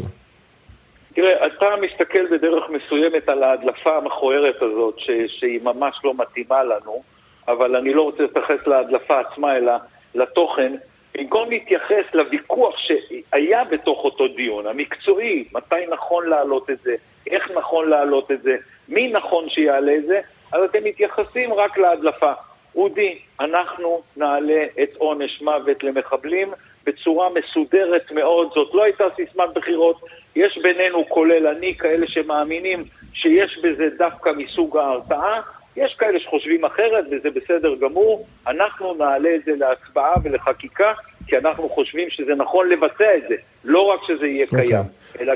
תראה, 1.14 1.46
אתה 1.46 1.66
מסתכל 1.80 2.26
בדרך 2.32 2.64
מסוימת 2.70 3.28
על 3.28 3.42
ההדלפה 3.42 3.96
המכוערת 3.96 4.56
הזאת, 4.56 4.94
ש, 4.98 5.10
שהיא 5.26 5.60
ממש 5.62 6.00
לא 6.04 6.14
מתאימה 6.14 6.64
לנו, 6.64 7.02
אבל 7.48 7.76
אני 7.76 7.94
לא 7.94 8.02
רוצה 8.02 8.22
להתייחס 8.22 8.66
להדלפה 8.66 9.20
עצמה, 9.20 9.56
אלא 9.56 9.72
לתוכן. 10.14 10.72
במקום 11.14 11.50
להתייחס 11.50 12.04
לוויכוח 12.14 12.74
שהיה 12.78 13.64
בתוך 13.64 14.04
אותו 14.04 14.28
דיון, 14.28 14.66
המקצועי, 14.66 15.44
מתי 15.52 15.86
נכון 15.90 16.28
להעלות 16.28 16.70
את 16.70 16.78
זה, 16.82 16.94
איך 17.26 17.50
נכון 17.50 17.90
להעלות 17.90 18.30
את 18.30 18.42
זה, 18.42 18.56
מי 18.88 19.08
נכון 19.08 19.48
שיעלה 19.48 19.96
את 19.96 20.06
זה, 20.06 20.20
אז 20.52 20.62
אתם 20.64 20.84
מתייחסים 20.84 21.52
רק 21.52 21.78
להדלפה. 21.78 22.32
אודי, 22.76 23.18
אנחנו 23.40 24.02
נעלה 24.16 24.64
את 24.82 24.96
עונש 24.96 25.42
מוות 25.42 25.84
למחבלים 25.84 26.52
בצורה 26.86 27.28
מסודרת 27.30 28.12
מאוד. 28.12 28.50
זאת 28.54 28.74
לא 28.74 28.84
הייתה 28.84 29.04
סיסמת 29.16 29.54
בחירות. 29.54 30.00
יש 30.36 30.58
בינינו, 30.62 31.08
כולל 31.08 31.46
אני, 31.46 31.74
כאלה 31.74 32.06
שמאמינים 32.08 32.84
שיש 33.14 33.58
בזה 33.62 33.88
דווקא 33.98 34.30
מסוג 34.36 34.76
ההרתעה. 34.76 35.40
יש 35.76 35.94
כאלה 35.98 36.20
שחושבים 36.20 36.64
אחרת, 36.64 37.04
וזה 37.10 37.28
בסדר 37.30 37.74
גמור. 37.74 38.26
אנחנו 38.46 38.94
נעלה 38.94 39.34
את 39.34 39.40
זה 39.44 39.52
להצבעה 39.58 40.14
ולחקיקה, 40.24 40.92
כי 41.26 41.38
אנחנו 41.38 41.68
חושבים 41.68 42.10
שזה 42.10 42.34
נכון 42.34 42.68
לבצע 42.68 43.16
את 43.16 43.22
זה, 43.28 43.34
לא 43.64 43.80
רק 43.80 44.00
שזה 44.06 44.26
יהיה 44.26 44.46
okay. 44.46 44.48
אוקיי. 44.48 44.66
קיים. 44.66 44.84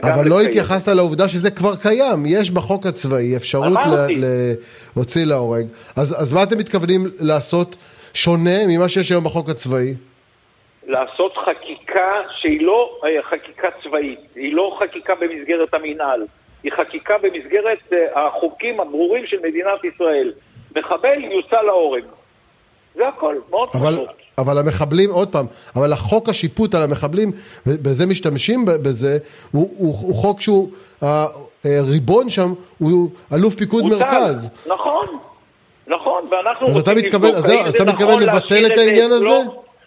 אבל 0.02 0.28
לא 0.28 0.40
התייחסת 0.40 0.88
לעובדה 0.88 1.28
שזה 1.28 1.50
כבר 1.50 1.76
קיים, 1.76 2.26
יש 2.26 2.50
בחוק 2.50 2.86
הצבאי 2.86 3.36
אפשרות 3.36 3.78
להוציא 4.96 5.24
להורג. 5.24 5.66
אז, 5.96 6.22
אז 6.22 6.32
מה 6.32 6.42
אתם 6.42 6.58
מתכוונים 6.58 7.00
לעשות 7.20 7.76
שונה 8.14 8.66
ממה 8.68 8.88
שיש 8.88 9.10
היום 9.10 9.24
בחוק 9.24 9.48
הצבאי? 9.48 9.94
לעשות 10.86 11.34
חקיקה 11.36 12.12
שהיא 12.40 12.62
לא 12.62 13.00
אה, 13.04 13.22
חקיקה 13.22 13.68
צבאית, 13.82 14.18
היא 14.34 14.54
לא 14.54 14.78
חקיקה 14.80 15.14
במסגרת 15.14 15.74
המינהל, 15.74 16.26
היא 16.62 16.72
חקיקה 16.72 17.14
במסגרת 17.22 17.92
אה, 17.92 18.26
החוקים 18.26 18.80
הברורים 18.80 19.26
של 19.26 19.36
מדינת 19.38 19.84
ישראל. 19.84 20.32
מחבל 20.76 21.24
יוצא 21.24 21.62
להורג. 21.62 22.04
זה 22.94 23.08
הכל, 23.08 23.36
מאוד 23.50 23.68
פשוט. 23.68 24.08
אבל 24.38 24.58
המחבלים, 24.58 25.10
עוד 25.10 25.32
פעם, 25.32 25.46
אבל 25.76 25.92
החוק 25.92 26.28
השיפוט 26.28 26.74
על 26.74 26.82
המחבלים, 26.82 27.32
בזה 27.66 28.06
משתמשים 28.06 28.64
בזה, 28.64 29.18
הוא, 29.52 29.70
הוא, 29.78 29.94
הוא 30.00 30.14
חוק 30.14 30.40
שהוא, 30.40 30.70
הריבון 31.64 32.30
שם 32.30 32.52
הוא 32.78 33.10
אלוף 33.32 33.54
פיקוד 33.54 33.82
הוא 33.82 33.90
מרכז. 33.90 34.48
טל, 34.64 34.72
נכון, 34.72 35.06
נכון, 35.86 36.24
ואנחנו 36.30 36.66
רוצים 36.66 36.80
לבדוק 36.80 37.04
מתכוון, 37.04 37.34
אז, 37.34 37.52
אז 37.66 37.74
אתה 37.74 37.84
מתכוון 37.84 38.08
נכון 38.08 38.22
לבטל 38.22 38.66
את 38.66 38.78
העניין 38.78 39.12
הזה? 39.12 39.28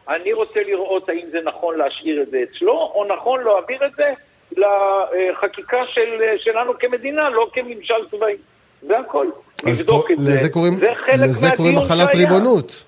אני 0.09 0.33
רוצה 0.33 0.59
לראות 0.67 1.09
האם 1.09 1.25
זה 1.31 1.37
נכון 1.45 1.77
להשאיר 1.77 2.21
את 2.21 2.29
זה 2.31 2.37
אצלו, 2.43 2.73
או 2.73 3.05
נכון 3.15 3.43
להעביר 3.43 3.85
את 3.85 3.91
זה 3.97 4.13
לחקיקה 4.57 5.77
של, 5.93 6.21
שלנו 6.37 6.73
כמדינה, 6.79 7.29
לא 7.29 7.49
כממשל 7.53 8.07
צבאי. 8.11 8.35
זה 8.81 8.99
הכל. 8.99 9.27
נבדוק 9.63 10.11
את 10.11 10.17
זה. 10.17 10.49
קוראים, 10.49 10.79
זה 10.79 10.91
חלק 11.05 11.19
לזה 11.29 11.47
קוראים 11.57 11.77
החלת 11.77 12.15
ריבונות. 12.15 12.83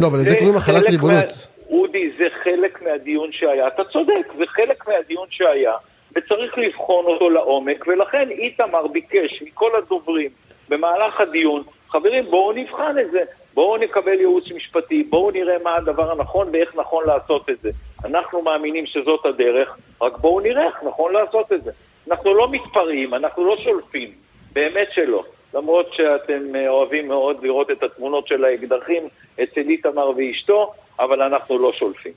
לא, 0.00 0.06
אבל 0.06 0.18
לזה 0.18 0.36
קוראים 0.38 0.56
החלת 0.56 0.88
ריבונות. 0.88 1.24
אודי, 1.70 2.10
זה 2.18 2.24
חלק 2.44 2.82
מהדיון 2.82 3.32
שהיה. 3.32 3.66
אתה 3.66 3.82
צודק, 3.84 4.26
זה 4.38 4.44
חלק 4.46 4.88
מהדיון 4.88 5.26
שהיה, 5.30 5.72
וצריך 6.16 6.58
לבחון 6.58 7.04
אותו 7.04 7.30
לעומק, 7.30 7.84
ולכן 7.86 8.30
איתמר 8.30 8.86
ביקש 8.86 9.42
מכל 9.42 9.70
הדוברים 9.78 10.30
במהלך 10.68 11.20
הדיון, 11.20 11.62
חברים, 11.88 12.24
בואו 12.30 12.52
נבחן 12.52 12.98
את 12.98 13.10
זה, 13.10 13.22
בואו 13.54 13.76
נקבל 13.76 14.20
ייעוץ 14.20 14.44
משפטי, 14.54 15.02
בואו 15.02 15.30
נראה 15.30 15.56
מה 15.64 15.76
הדבר 15.76 16.12
הנכון 16.12 16.48
ואיך 16.52 16.76
נכון 16.76 17.06
לעשות 17.06 17.50
את 17.50 17.56
זה. 17.62 17.70
אנחנו 18.04 18.42
מאמינים 18.42 18.86
שזאת 18.86 19.26
הדרך, 19.26 19.76
רק 20.02 20.18
בואו 20.18 20.40
נראה 20.40 20.66
איך 20.66 20.76
נכון 20.86 21.12
לעשות 21.12 21.52
את 21.52 21.64
זה. 21.64 21.70
אנחנו 22.10 22.34
לא 22.34 22.50
מתפרעים, 22.50 23.14
אנחנו 23.14 23.44
לא 23.44 23.56
שולפים, 23.64 24.10
באמת 24.52 24.88
שלא. 24.94 25.24
למרות 25.54 25.86
שאתם 25.92 26.56
אה, 26.56 26.68
אוהבים 26.68 27.08
מאוד 27.08 27.36
לראות 27.42 27.70
את 27.70 27.82
התמונות 27.82 28.28
של 28.28 28.44
האקדחים 28.44 29.08
אצל 29.42 29.60
איתמר 29.68 30.10
ואשתו, 30.16 30.72
אבל 31.00 31.22
אנחנו 31.22 31.58
לא 31.58 31.72
שולפים. 31.72 32.12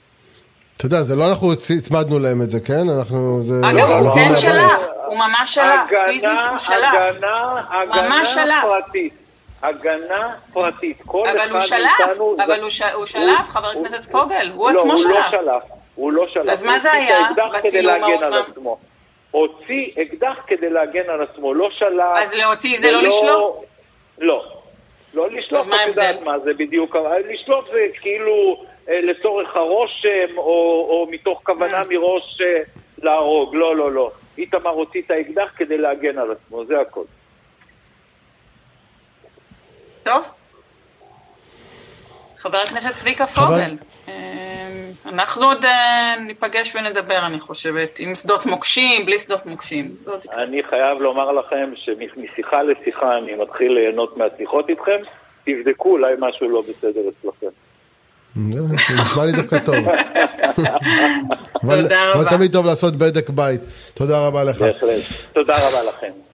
אתה 0.77 0.85
יודע, 0.85 1.03
זה 1.03 1.15
לא 1.15 1.27
אנחנו 1.29 1.53
הצמדנו 1.53 2.19
להם 2.19 2.41
את 2.41 2.49
זה, 2.49 2.59
כן? 2.59 2.89
אנחנו... 2.97 3.43
זה 3.43 3.53
אגב, 3.63 3.89
לא, 3.89 3.95
הוא 3.95 4.13
כן 4.13 4.33
שלף, 4.33 4.87
הוא 5.05 5.15
ממש 5.15 5.55
שלף, 5.55 5.89
פיזית 6.07 6.29
הוא 6.49 6.57
שלף. 6.57 6.93
הגנה, 6.93 7.61
הגנה 7.69 8.21
פרטית. 8.61 9.13
הגנה 9.61 10.33
פרטית. 10.53 10.97
כל 11.05 11.23
אבל 11.27 11.51
הוא 11.51 11.59
שלף, 11.59 11.89
אבל 12.45 12.61
הוא 12.93 13.05
שלף, 13.05 13.49
חבר 13.49 13.67
הכנסת 13.67 14.11
פוגל, 14.11 14.51
הוא 14.55 14.69
עצמו 14.69 14.91
לא, 14.91 14.97
שלף. 14.97 15.11
לא, 15.11 15.17
הוא 15.17 15.45
לא 15.45 15.59
שלף, 15.61 15.74
הוא 15.95 16.11
לא 16.11 16.27
שלף. 16.33 16.49
אז 16.49 16.63
מה 16.63 16.77
זה 16.79 16.91
היה 16.91 17.27
בצילום 17.53 18.03
ההוא? 18.03 18.77
הוציא 19.31 19.87
אקדח 20.01 20.37
כדי 20.47 20.69
להגן 20.69 21.09
על 21.09 21.21
עצמו, 21.21 21.53
לא 21.53 21.69
שלח. 21.71 22.17
אז 22.17 22.35
להוציא 22.35 22.77
זה 22.79 22.91
לא 22.91 23.01
לשלוף? 23.01 23.57
לא. 24.17 24.55
לא 25.13 25.29
לשלוף, 25.29 25.67
את 25.67 25.87
יודעת 25.87 26.21
מה 26.21 26.39
זה 26.39 26.53
בדיוק. 26.53 26.95
לשלוף 27.29 27.65
זה 27.71 27.79
כאילו 28.01 28.65
אה, 28.89 29.01
לצורך 29.01 29.55
הרושם, 29.55 30.37
או, 30.37 30.43
או 30.89 31.07
מתוך 31.11 31.41
כוונה 31.43 31.81
mm. 31.81 31.85
מראש 31.89 32.41
אה, 32.41 32.61
להרוג. 32.97 33.55
לא, 33.55 33.75
לא, 33.75 33.91
לא. 33.91 34.11
איתמר 34.37 34.69
הוציא 34.69 35.01
את 35.05 35.11
האקדח 35.11 35.51
כדי 35.57 35.77
להגן 35.77 36.17
על 36.17 36.31
עצמו, 36.31 36.65
זה 36.65 36.79
הכל. 36.81 37.03
טוב. 40.03 40.31
חבר 42.37 42.57
הכנסת 42.57 42.93
צביקה 42.93 43.27
פוגל. 43.27 43.75
אנחנו 45.05 45.45
עוד 45.45 45.65
אה, 45.65 46.15
ניפגש 46.19 46.75
ונדבר, 46.75 47.25
אני 47.25 47.39
חושבת, 47.39 47.99
עם 47.99 48.15
שדות 48.15 48.45
מוקשים, 48.45 49.05
בלי 49.05 49.19
שדות 49.19 49.45
מוקשים. 49.45 49.95
אני 50.33 50.61
חייב 50.69 50.97
לומר 50.99 51.31
לכם 51.31 51.71
שמשיחה 51.75 52.63
לשיחה 52.63 53.17
אני 53.17 53.35
מתחיל 53.35 53.71
ליהנות 53.71 54.17
מהשיחות 54.17 54.69
איתכם, 54.69 54.97
תבדקו, 55.45 55.89
אולי 55.91 56.13
משהו 56.19 56.49
לא 56.49 56.61
בסדר 56.61 57.01
אצלכם. 57.09 57.47
נשמע 58.35 59.25
לי 59.25 59.31
דווקא 59.31 59.59
טוב. 59.59 59.75
תודה 61.61 62.11
רבה. 62.11 62.13
אבל 62.13 62.29
תמיד 62.29 62.51
טוב 62.53 62.65
לעשות 62.65 62.95
בדק 62.95 63.29
בית. 63.29 63.61
תודה 63.93 64.27
רבה 64.27 64.43
לך. 64.43 64.61
בהחלט. 64.61 65.03
תודה 65.33 65.67
רבה 65.67 65.83
לכם. 65.83 66.24